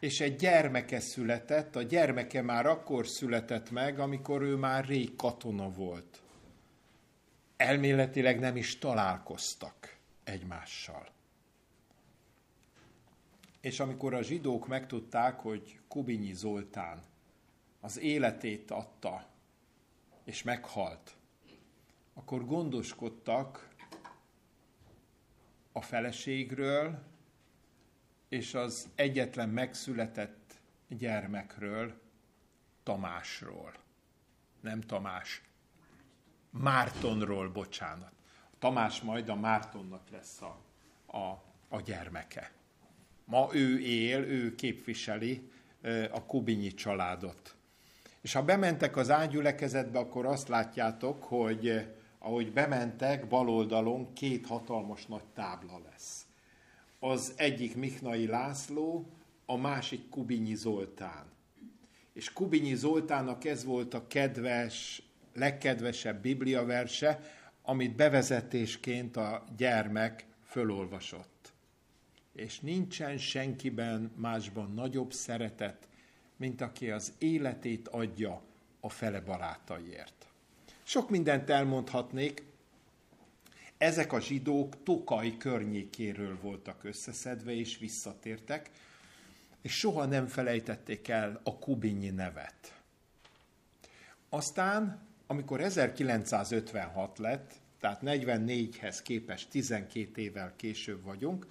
és 0.00 0.20
egy 0.20 0.36
gyermeke 0.36 1.00
született, 1.00 1.76
a 1.76 1.82
gyermeke 1.82 2.42
már 2.42 2.66
akkor 2.66 3.06
született 3.06 3.70
meg, 3.70 3.98
amikor 3.98 4.42
ő 4.42 4.56
már 4.56 4.84
rég 4.84 5.16
katona 5.16 5.70
volt. 5.70 6.22
Elméletileg 7.56 8.38
nem 8.38 8.56
is 8.56 8.78
találkoztak 8.78 9.96
egymással. 10.24 11.08
És 13.60 13.80
amikor 13.80 14.14
a 14.14 14.22
zsidók 14.22 14.66
megtudták, 14.66 15.40
hogy 15.40 15.78
Kubinyi 15.88 16.32
Zoltán 16.32 17.02
az 17.86 17.98
életét 17.98 18.70
adta, 18.70 19.26
és 20.24 20.42
meghalt, 20.42 21.16
akkor 22.14 22.46
gondoskodtak 22.46 23.68
a 25.72 25.80
feleségről, 25.80 27.02
és 28.28 28.54
az 28.54 28.88
egyetlen 28.94 29.48
megszületett 29.48 30.54
gyermekről, 30.88 32.00
Tamásról. 32.82 33.72
Nem 34.60 34.80
Tamás. 34.80 35.42
Mártonról, 36.50 37.48
bocsánat. 37.50 38.12
Tamás 38.58 39.00
majd 39.00 39.28
a 39.28 39.34
Mártonnak 39.34 40.10
lesz 40.10 40.42
a, 40.42 40.60
a, 41.06 41.42
a 41.68 41.80
gyermeke. 41.80 42.52
Ma 43.24 43.48
ő 43.52 43.80
él, 43.80 44.22
ő 44.22 44.54
képviseli 44.54 45.50
a 46.10 46.24
Kubinyi 46.24 46.74
családot. 46.74 47.56
És 48.26 48.32
ha 48.32 48.42
bementek 48.42 48.96
az 48.96 49.10
ágyülekezetbe, 49.10 49.98
akkor 49.98 50.26
azt 50.26 50.48
látjátok, 50.48 51.24
hogy 51.24 51.86
ahogy 52.18 52.52
bementek, 52.52 53.28
bal 53.28 53.48
oldalon 53.48 54.12
két 54.12 54.46
hatalmas 54.46 55.06
nagy 55.06 55.24
tábla 55.34 55.80
lesz. 55.90 56.26
Az 56.98 57.32
egyik 57.36 57.76
Miknai 57.76 58.26
László, 58.26 59.10
a 59.44 59.56
másik 59.56 60.08
Kubinyi 60.08 60.54
Zoltán. 60.54 61.24
És 62.12 62.32
Kubinyi 62.32 62.74
Zoltánnak 62.74 63.44
ez 63.44 63.64
volt 63.64 63.94
a 63.94 64.06
kedves, 64.06 65.02
legkedvesebb 65.34 66.20
bibliaverse, 66.22 67.20
amit 67.62 67.96
bevezetésként 67.96 69.16
a 69.16 69.44
gyermek 69.56 70.26
fölolvasott. 70.44 71.52
És 72.32 72.60
nincsen 72.60 73.18
senkiben 73.18 74.12
másban 74.16 74.72
nagyobb 74.74 75.12
szeretet, 75.12 75.88
mint 76.36 76.60
aki 76.60 76.90
az 76.90 77.12
életét 77.18 77.88
adja 77.88 78.42
a 78.80 78.88
fele 78.88 79.20
barátaiért. 79.20 80.26
Sok 80.82 81.10
mindent 81.10 81.50
elmondhatnék, 81.50 82.42
ezek 83.78 84.12
a 84.12 84.20
zsidók 84.20 84.82
Tokaj 84.82 85.36
környékéről 85.36 86.38
voltak 86.40 86.84
összeszedve 86.84 87.52
és 87.52 87.78
visszatértek, 87.78 88.70
és 89.62 89.72
soha 89.72 90.04
nem 90.04 90.26
felejtették 90.26 91.08
el 91.08 91.40
a 91.42 91.58
Kubinyi 91.58 92.10
nevet. 92.10 92.80
Aztán, 94.28 95.06
amikor 95.26 95.60
1956 95.60 97.18
lett, 97.18 97.54
tehát 97.80 98.00
44-hez 98.04 98.98
képest 99.02 99.50
12 99.50 100.20
évvel 100.20 100.52
később 100.56 101.02
vagyunk, 101.02 101.46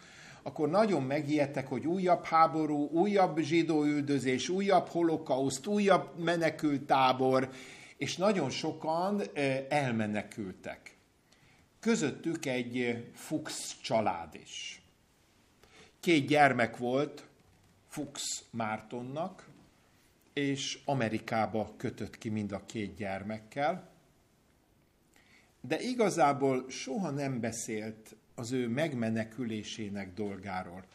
akkor 0.48 0.70
nagyon 0.70 1.04
megijedtek, 1.04 1.68
hogy 1.68 1.88
újabb 1.88 2.24
háború, 2.24 2.90
újabb 2.90 3.40
zsidó 3.40 3.84
üldözés, 3.84 4.50
újabb 4.50 4.88
holokauszt, 4.88 5.68
újabb 5.68 6.20
menekültábor, 6.20 7.50
és 7.98 8.18
nagyon 8.18 8.50
sokan 8.50 9.22
elmenekültek. 9.70 10.98
Közöttük 11.80 12.46
egy 12.46 13.06
Fuchs 13.14 13.82
család 13.82 14.36
is. 14.44 14.82
Két 16.00 16.28
gyermek 16.28 16.78
volt 16.78 17.28
Fuchs 17.88 18.44
Mártonnak, 18.50 19.50
és 20.34 20.80
Amerikába 20.86 21.74
kötött 21.78 22.18
ki 22.18 22.30
mind 22.30 22.52
a 22.52 22.66
két 22.66 22.96
gyermekkel, 22.96 23.90
de 25.62 25.80
igazából 25.80 26.70
soha 26.70 27.10
nem 27.10 27.40
beszélt 27.40 28.16
az 28.36 28.52
ő 28.52 28.68
megmenekülésének 28.68 30.14
dolgáról. 30.14 30.86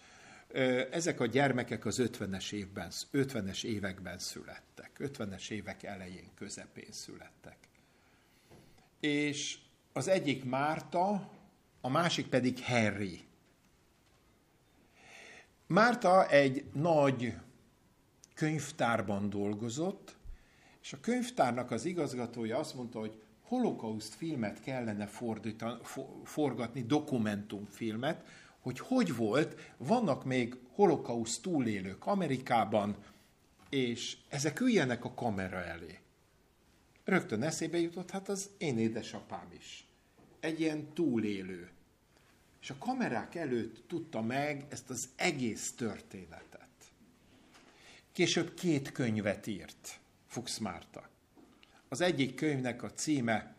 Ezek 0.91 1.21
a 1.21 1.27
gyermekek 1.27 1.85
az 1.85 2.03
50-es, 2.03 2.53
évben, 2.53 2.91
50-es 3.13 3.65
években 3.65 4.19
születtek, 4.19 4.91
50-es 4.99 5.51
évek 5.51 5.83
elején, 5.83 6.31
közepén 6.35 6.93
születtek. 6.93 7.57
És 9.01 9.59
az 9.93 10.09
egyik 10.09 10.45
Márta, 10.45 11.31
a 11.81 11.89
másik 11.89 12.27
pedig 12.27 12.65
Harry. 12.65 13.21
Márta 15.67 16.29
egy 16.29 16.65
nagy 16.73 17.35
könyvtárban 18.35 19.31
dolgozott, 19.31 20.17
és 20.83 20.93
a 20.93 21.01
könyvtárnak 21.01 21.71
az 21.71 21.85
igazgatója 21.85 22.59
azt 22.59 22.75
mondta, 22.75 22.99
hogy 22.99 23.23
holokauszt 23.51 24.15
filmet 24.15 24.61
kellene 24.61 25.09
forgatni, 26.25 26.83
dokumentumfilmet, 26.83 28.27
hogy 28.61 28.79
hogy 28.79 29.17
volt, 29.17 29.75
vannak 29.77 30.25
még 30.25 30.57
holokauszt 30.73 31.43
túlélők 31.43 32.07
Amerikában, 32.07 32.97
és 33.69 34.17
ezek 34.29 34.61
üljenek 34.61 35.05
a 35.05 35.15
kamera 35.15 35.65
elé. 35.65 35.99
Rögtön 37.05 37.43
eszébe 37.43 37.79
jutott, 37.79 38.11
hát 38.11 38.29
az 38.29 38.51
én 38.59 38.79
édesapám 38.79 39.53
is. 39.59 39.87
Egy 40.41 40.61
ilyen 40.61 40.93
túlélő. 40.93 41.71
És 42.61 42.71
a 42.71 42.79
kamerák 42.79 43.35
előtt 43.35 43.89
tudta 43.89 44.23
meg 44.23 44.67
ezt 44.69 44.91
az 44.91 45.09
egész 45.17 45.73
történetet. 45.73 46.69
Később 48.13 48.55
két 48.55 48.93
könyvet 48.93 49.47
írt 49.47 50.01
Fuchs 50.27 50.59
Márta. 50.59 51.10
Az 51.93 52.01
egyik 52.01 52.35
könyvnek 52.35 52.83
a 52.83 52.93
címe, 52.93 53.55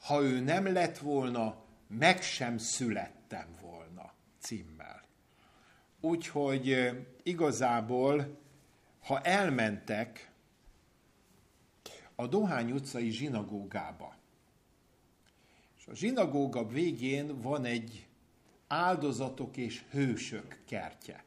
ha 0.00 0.22
ő 0.22 0.40
nem 0.40 0.72
lett 0.72 0.98
volna, 0.98 1.64
meg 1.86 2.22
sem 2.22 2.58
születtem 2.58 3.46
volna 3.60 4.12
címmel. 4.38 5.02
Úgyhogy 6.00 6.90
igazából, 7.22 8.38
ha 9.00 9.20
elmentek 9.20 10.30
a 12.14 12.26
Dohány 12.26 12.72
utcai 12.72 13.10
zsinagógába, 13.10 14.14
és 15.78 15.86
a 15.86 15.94
zsinagóga 15.94 16.66
végén 16.66 17.40
van 17.40 17.64
egy 17.64 18.06
áldozatok 18.66 19.56
és 19.56 19.84
hősök 19.90 20.58
kertje. 20.66 21.24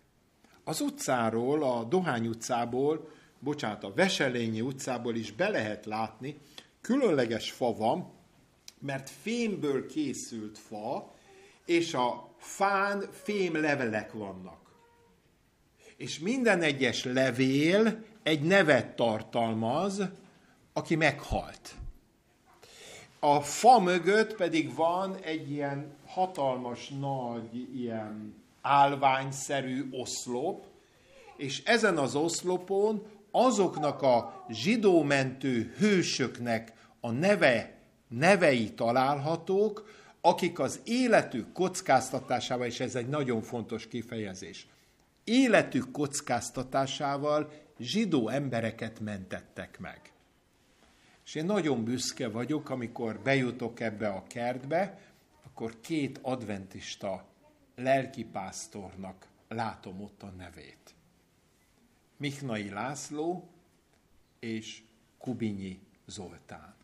Az 0.63 0.81
utcáról, 0.81 1.63
a 1.63 1.83
Dohány 1.83 2.27
utcából 2.27 3.09
bocsánat, 3.39 3.83
a 3.83 3.93
Veselényi 3.93 4.61
utcából 4.61 5.15
is 5.15 5.31
be 5.31 5.49
lehet 5.49 5.85
látni, 5.85 6.37
különleges 6.81 7.51
fa 7.51 7.73
van, 7.73 8.11
mert 8.79 9.09
fémből 9.09 9.87
készült 9.87 10.57
fa, 10.57 11.15
és 11.65 11.93
a 11.93 12.29
fán 12.37 13.03
fém 13.11 13.61
levelek 13.61 14.11
vannak. 14.11 14.59
És 15.97 16.19
minden 16.19 16.61
egyes 16.61 17.03
levél 17.03 18.03
egy 18.23 18.41
nevet 18.41 18.95
tartalmaz, 18.95 20.01
aki 20.73 20.95
meghalt. 20.95 21.75
A 23.19 23.41
fa 23.41 23.79
mögött 23.79 24.35
pedig 24.35 24.75
van 24.75 25.15
egy 25.15 25.51
ilyen 25.51 25.95
hatalmas, 26.05 26.89
nagy, 26.99 27.75
ilyen 27.75 28.35
állványszerű 28.61 29.89
oszlop, 29.91 30.65
és 31.37 31.63
ezen 31.63 31.97
az 31.97 32.15
oszlopon 32.15 33.05
azoknak 33.45 34.01
a 34.01 34.45
zsidómentő 34.49 35.73
hősöknek 35.77 36.73
a 36.99 37.11
neve, 37.11 37.75
nevei 38.07 38.73
találhatók, 38.73 39.89
akik 40.21 40.59
az 40.59 40.79
életük 40.83 41.51
kockáztatásával, 41.51 42.65
és 42.65 42.79
ez 42.79 42.95
egy 42.95 43.07
nagyon 43.07 43.41
fontos 43.41 43.87
kifejezés, 43.87 44.67
életük 45.23 45.91
kockáztatásával 45.91 47.51
zsidó 47.79 48.29
embereket 48.29 48.99
mentettek 48.99 49.79
meg. 49.79 50.01
És 51.25 51.35
én 51.35 51.45
nagyon 51.45 51.83
büszke 51.83 52.29
vagyok, 52.29 52.69
amikor 52.69 53.19
bejutok 53.19 53.79
ebbe 53.79 54.07
a 54.07 54.23
kertbe, 54.27 54.99
akkor 55.45 55.79
két 55.81 56.19
adventista 56.21 57.25
lelkipásztornak 57.75 59.27
látom 59.47 60.01
ott 60.01 60.23
a 60.23 60.33
nevét. 60.37 60.96
Miknai 62.17 62.69
László 62.69 63.49
és 64.39 64.81
Kubinyi 65.17 65.79
Zoltán. 66.05 66.75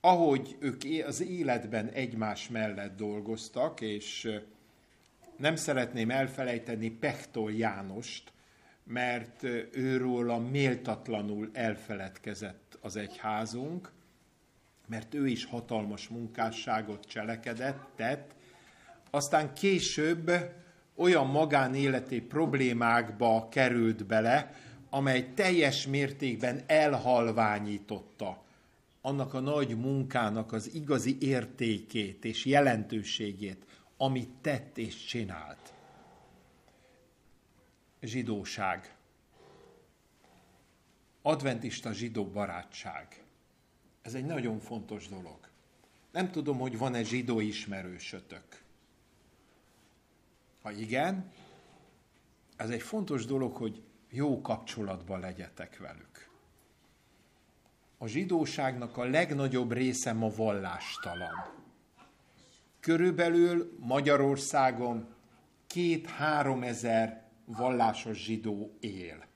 Ahogy 0.00 0.56
ők 0.60 0.82
az 1.06 1.20
életben 1.20 1.88
egymás 1.88 2.48
mellett 2.48 2.96
dolgoztak, 2.96 3.80
és 3.80 4.40
nem 5.36 5.56
szeretném 5.56 6.10
elfelejteni 6.10 6.90
Pechtol 6.90 7.52
Jánost, 7.52 8.32
mert 8.84 9.42
őről 9.72 10.30
a 10.30 10.38
méltatlanul 10.38 11.50
elfeledkezett 11.52 12.78
az 12.80 12.96
egyházunk, 12.96 13.92
mert 14.86 15.14
ő 15.14 15.26
is 15.26 15.44
hatalmas 15.44 16.08
munkásságot 16.08 17.04
cselekedett, 17.04 17.86
tett, 17.96 18.34
aztán 19.10 19.54
később 19.54 20.30
olyan 20.98 21.26
magánéleti 21.26 22.20
problémákba 22.20 23.48
került 23.50 24.06
bele, 24.06 24.54
amely 24.90 25.32
teljes 25.34 25.86
mértékben 25.86 26.62
elhalványította 26.66 28.46
annak 29.00 29.34
a 29.34 29.40
nagy 29.40 29.76
munkának 29.76 30.52
az 30.52 30.74
igazi 30.74 31.16
értékét 31.20 32.24
és 32.24 32.44
jelentőségét, 32.44 33.66
amit 33.96 34.30
tett 34.40 34.78
és 34.78 35.04
csinált. 35.04 35.72
Zsidóság. 38.00 38.96
Adventista 41.22 41.92
zsidó 41.92 42.24
barátság. 42.24 43.22
Ez 44.02 44.14
egy 44.14 44.24
nagyon 44.24 44.58
fontos 44.58 45.08
dolog. 45.08 45.38
Nem 46.12 46.30
tudom, 46.30 46.58
hogy 46.58 46.78
van-e 46.78 47.02
zsidó 47.02 47.40
ismerősötök. 47.40 48.62
Ha 50.62 50.70
igen, 50.70 51.32
ez 52.56 52.70
egy 52.70 52.82
fontos 52.82 53.24
dolog, 53.24 53.56
hogy 53.56 53.82
jó 54.10 54.40
kapcsolatban 54.40 55.20
legyetek 55.20 55.78
velük. 55.78 56.28
A 57.98 58.06
zsidóságnak 58.06 58.96
a 58.96 59.04
legnagyobb 59.04 59.72
része 59.72 60.12
ma 60.12 60.28
vallástalan. 60.28 61.56
Körülbelül 62.80 63.76
Magyarországon 63.78 65.14
két-három 65.66 66.62
ezer 66.62 67.24
vallásos 67.44 68.24
zsidó 68.24 68.76
él. 68.80 69.26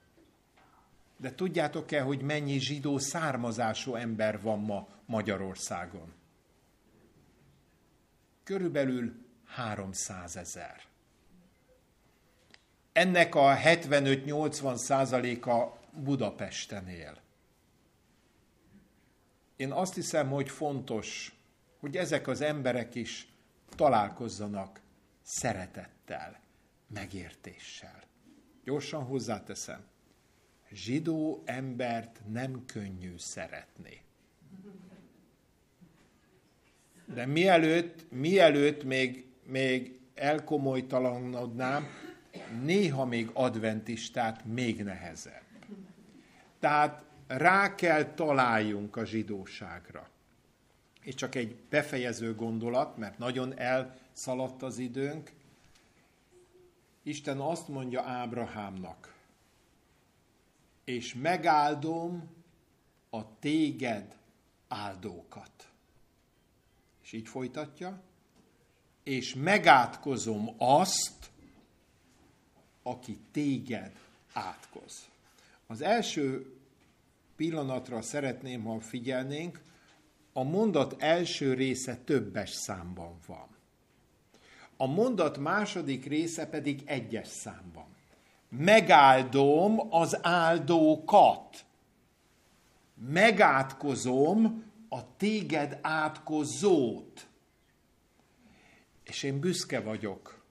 De 1.17 1.35
tudjátok-e, 1.35 2.01
hogy 2.01 2.23
mennyi 2.23 2.59
zsidó 2.59 2.99
származású 2.99 3.95
ember 3.95 4.41
van 4.41 4.61
ma 4.61 4.89
Magyarországon? 5.07 6.13
Körülbelül 8.45 9.27
300 9.45 10.37
ezer. 10.37 10.92
Ennek 12.93 13.35
a 13.35 13.57
75-80 13.57 14.77
százaléka 14.77 15.79
Budapesten 16.05 16.89
él. 16.89 17.21
Én 19.57 19.73
azt 19.73 19.95
hiszem, 19.95 20.29
hogy 20.31 20.49
fontos, 20.49 21.37
hogy 21.79 21.97
ezek 21.97 22.29
az 22.29 22.41
emberek 22.41 22.95
is 22.95 23.29
találkozzanak 23.77 24.81
szeretettel, 25.23 26.41
megértéssel. 26.95 28.03
Gyorsan 28.65 29.05
hozzáteszem, 29.05 29.85
zsidó 30.73 31.43
embert 31.45 32.21
nem 32.33 32.65
könnyű 32.67 33.15
szeretni. 33.17 34.01
De 37.07 37.27
mielőtt, 37.27 38.11
mielőtt 38.11 38.85
még, 38.85 39.27
még 39.47 40.01
elkomolytalanodnám, 40.15 41.87
néha 42.63 43.05
még 43.05 43.31
adventistát 43.33 44.45
még 44.45 44.83
nehezebb. 44.83 45.43
Tehát 46.59 47.05
rá 47.27 47.75
kell 47.75 48.05
találjunk 48.05 48.97
a 48.97 49.05
zsidóságra. 49.05 50.09
És 51.01 51.15
csak 51.15 51.35
egy 51.35 51.57
befejező 51.71 52.35
gondolat, 52.35 52.97
mert 52.97 53.19
nagyon 53.19 53.59
elszaladt 53.59 54.63
az 54.63 54.79
időnk. 54.79 55.33
Isten 57.03 57.39
azt 57.39 57.69
mondja 57.69 58.03
Ábrahámnak, 58.03 59.15
és 60.85 61.15
megáldom 61.15 62.31
a 63.11 63.39
téged 63.39 64.17
áldókat. 64.69 65.71
És 67.03 67.13
így 67.13 67.29
folytatja, 67.29 68.01
és 69.03 69.35
megátkozom 69.35 70.55
azt, 70.59 71.31
aki 72.83 73.19
téged 73.31 73.93
átkoz. 74.33 75.09
Az 75.67 75.81
első 75.81 76.57
pillanatra 77.37 78.03
szeretném, 78.03 78.63
ha 78.63 78.81
figyelnénk, 78.81 79.61
a 80.33 80.43
mondat 80.43 81.03
első 81.03 81.55
része 81.55 81.97
többes 81.97 82.51
számban 82.51 83.19
van. 83.27 83.47
A 84.77 84.87
mondat 84.87 85.39
második 85.39 86.05
része 86.05 86.47
pedig 86.47 86.83
egyes 86.85 87.29
számban. 87.29 87.87
Megáldom 88.49 89.93
az 89.93 90.19
áldókat. 90.23 91.65
Megátkozom 93.09 94.65
a 94.89 95.17
téged 95.17 95.79
átkozót. 95.83 97.27
És 99.05 99.23
én 99.23 99.41
büszke 99.41 99.81
vagyok, 99.81 100.42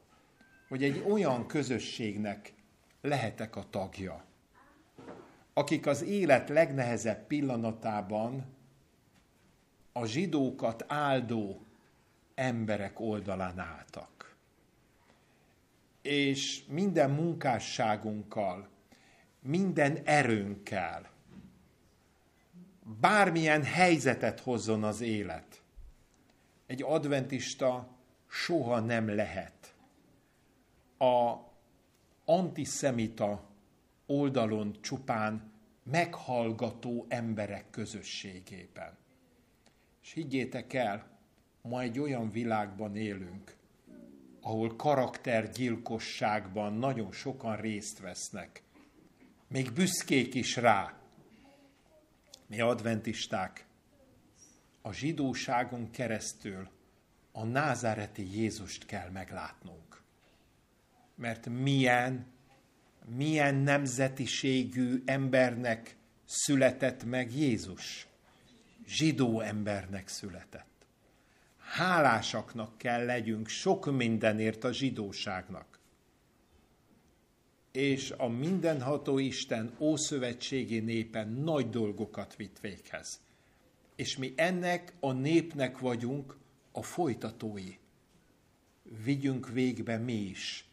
hogy 0.71 0.83
egy 0.83 1.03
olyan 1.07 1.47
közösségnek 1.47 2.53
lehetek 3.01 3.55
a 3.55 3.65
tagja, 3.69 4.25
akik 5.53 5.85
az 5.85 6.01
élet 6.03 6.49
legnehezebb 6.49 7.27
pillanatában 7.27 8.45
a 9.91 10.05
zsidókat 10.05 10.85
áldó 10.87 11.65
emberek 12.35 12.99
oldalán 12.99 13.59
álltak. 13.59 14.35
És 16.01 16.63
minden 16.67 17.09
munkásságunkkal, 17.09 18.69
minden 19.39 19.97
erőnkkel, 20.03 21.09
bármilyen 22.99 23.63
helyzetet 23.63 24.39
hozzon 24.39 24.83
az 24.83 25.01
élet, 25.01 25.61
egy 26.65 26.83
adventista 26.83 27.87
soha 28.27 28.79
nem 28.79 29.15
lehet 29.15 29.60
a 31.01 31.49
antiszemita 32.25 33.49
oldalon 34.05 34.77
csupán 34.81 35.51
meghallgató 35.83 37.05
emberek 37.09 37.69
közösségében. 37.69 38.97
És 40.03 40.11
higgyétek 40.13 40.73
el, 40.73 41.19
ma 41.61 41.81
egy 41.81 41.99
olyan 41.99 42.31
világban 42.31 42.95
élünk, 42.95 43.55
ahol 44.41 44.75
karaktergyilkosságban 44.75 46.73
nagyon 46.73 47.11
sokan 47.11 47.55
részt 47.55 47.99
vesznek. 47.99 48.63
Még 49.47 49.73
büszkék 49.73 50.33
is 50.33 50.55
rá. 50.55 50.93
Mi 52.47 52.59
adventisták 52.59 53.65
a 54.81 54.93
zsidóságon 54.93 55.91
keresztül 55.91 56.69
a 57.31 57.43
názáreti 57.43 58.37
Jézust 58.37 58.85
kell 58.85 59.09
meglátnunk. 59.09 60.00
Mert 61.21 61.49
milyen, 61.49 62.25
milyen 63.15 63.55
nemzetiségű 63.55 65.01
embernek 65.05 65.95
született 66.25 67.03
meg 67.03 67.35
Jézus 67.35 68.07
zsidó 68.85 69.39
embernek 69.39 70.07
született. 70.07 70.85
Hálásaknak 71.57 72.77
kell 72.77 73.05
legyünk 73.05 73.47
sok 73.47 73.91
mindenért 73.95 74.63
a 74.63 74.73
zsidóságnak. 74.73 75.79
És 77.71 78.11
a 78.11 78.27
mindenható 78.27 79.17
Isten 79.17 79.75
ószövetségi 79.79 80.79
népen 80.79 81.29
nagy 81.29 81.69
dolgokat 81.69 82.35
vitt 82.35 82.59
véghez. 82.59 83.19
És 83.95 84.17
mi 84.17 84.33
ennek 84.35 84.93
a 84.99 85.11
népnek 85.11 85.79
vagyunk 85.79 86.37
a 86.71 86.81
folytatói. 86.81 87.77
Vigyünk 89.03 89.49
végbe 89.49 89.97
mi 89.97 90.13
is, 90.13 90.70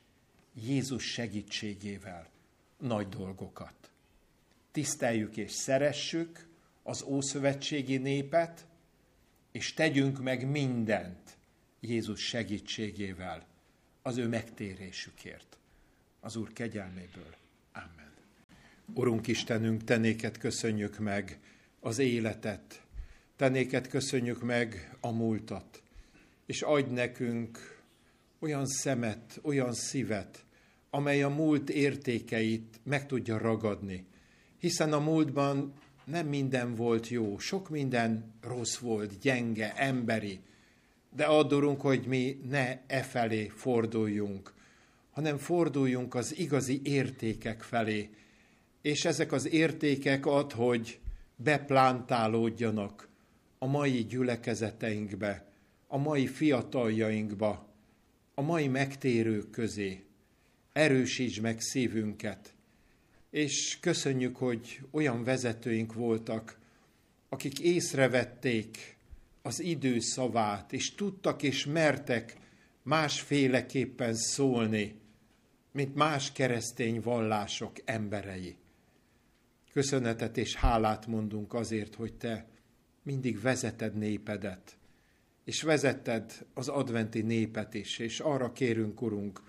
Jézus 0.67 1.05
segítségével 1.05 2.29
nagy 2.79 3.09
dolgokat. 3.09 3.91
Tiszteljük 4.73 5.37
és 5.37 5.53
szeressük, 5.53 6.47
az 6.83 7.03
ószövetségi 7.03 7.97
népet, 7.97 8.67
és 9.53 9.75
tegyünk 9.75 10.23
meg 10.23 10.51
mindent 10.51 11.37
Jézus 11.81 12.21
segítségével 12.21 13.47
az 14.03 14.17
ő 14.17 14.29
megtérésükért. 14.29 15.59
Az 16.21 16.37
Úr 16.37 16.53
kegyelméből. 16.53 17.35
Amen. 17.73 18.13
Urunk 18.95 19.27
Istenünk, 19.27 19.85
tenéket 19.85 20.39
köszönjük 20.39 20.99
meg 20.99 21.39
az 21.81 21.99
életet, 21.99 22.83
tenéket 23.37 23.89
köszönjük 23.89 24.43
meg 24.43 24.97
a 25.01 25.11
múltat, 25.11 25.83
és 26.47 26.63
adj 26.63 26.93
nekünk 26.93 27.83
olyan 28.39 28.67
szemet, 28.67 29.39
olyan 29.43 29.75
szívet, 29.75 30.45
amely 30.91 31.23
a 31.23 31.29
múlt 31.29 31.71
értékeit 31.71 32.81
meg 32.83 33.07
tudja 33.07 33.39
ragadni. 33.39 34.07
Hiszen 34.59 34.93
a 34.93 35.01
múltban 35.01 35.73
nem 36.05 36.27
minden 36.27 36.75
volt 36.75 37.09
jó, 37.09 37.39
sok 37.39 37.69
minden 37.69 38.35
rossz 38.41 38.77
volt, 38.77 39.19
gyenge, 39.19 39.75
emberi, 39.75 40.41
de 41.17 41.25
adorunk, 41.25 41.81
hogy 41.81 42.07
mi 42.07 42.41
ne 42.49 42.81
e 42.87 43.03
felé 43.03 43.49
forduljunk, 43.49 44.53
hanem 45.11 45.37
forduljunk 45.37 46.15
az 46.15 46.39
igazi 46.39 46.81
értékek 46.85 47.63
felé, 47.63 48.11
és 48.83 49.05
ezek 49.05 49.33
az 49.33 49.49
értékek 49.49 50.27
ad, 50.27 50.53
hogy 50.53 50.99
beplántálódjanak 51.37 53.09
a 53.59 53.67
mai 53.67 54.05
gyülekezeteinkbe, 54.05 55.47
a 55.87 55.97
mai 55.97 56.27
fiataljainkba, 56.27 57.67
a 58.35 58.43
mai 58.43 58.69
megtérők 58.69 59.51
közé. 59.51 60.08
Erősíts 60.79 61.41
meg 61.41 61.61
szívünket, 61.61 62.55
és 63.31 63.79
köszönjük, 63.81 64.37
hogy 64.37 64.81
olyan 64.91 65.25
vezetőink 65.25 65.95
voltak, 65.95 66.59
akik 67.29 67.59
észrevették 67.59 68.97
az 69.43 69.61
idő 69.61 69.99
szavát, 69.99 70.73
és 70.73 70.95
tudtak 70.95 71.43
és 71.43 71.67
mertek 71.67 72.37
másféleképpen 72.83 74.15
szólni, 74.15 75.01
mint 75.73 75.95
más 75.95 76.33
keresztény 76.33 77.01
vallások 77.01 77.77
emberei. 77.85 78.57
Köszönetet 79.73 80.37
és 80.37 80.55
hálát 80.55 81.07
mondunk 81.07 81.55
azért, 81.55 81.95
hogy 81.95 82.15
te 82.15 82.47
mindig 83.03 83.41
vezeted 83.41 83.95
népedet, 83.95 84.77
és 85.45 85.63
vezetted 85.63 86.47
az 86.55 86.69
adventi 86.69 87.21
népet 87.21 87.75
is, 87.75 87.99
és 87.99 88.21
arra 88.21 88.53
kérünk, 88.53 89.03
Urunk, 89.03 89.47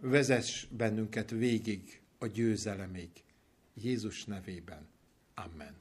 vezess 0.00 0.64
bennünket 0.64 1.30
végig 1.30 2.00
a 2.18 2.26
győzelemig. 2.26 3.10
Jézus 3.74 4.24
nevében. 4.24 4.88
Amen. 5.34 5.74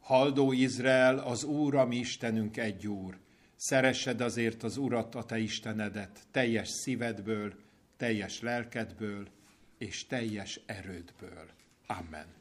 Haldó 0.00 0.52
Izrael, 0.52 1.18
az 1.18 1.44
Úr, 1.44 1.74
a 1.74 1.86
mi 1.86 1.96
Istenünk 1.96 2.56
egy 2.56 2.86
Úr. 2.86 3.18
Szeressed 3.56 4.20
azért 4.20 4.62
az 4.62 4.76
Urat, 4.76 5.14
a 5.14 5.24
te 5.24 5.38
Istenedet, 5.38 6.20
teljes 6.30 6.68
szívedből, 6.68 7.54
teljes 7.96 8.40
lelkedből 8.40 9.28
és 9.78 10.06
teljes 10.06 10.60
erődből. 10.66 11.50
Amen. 11.86 12.40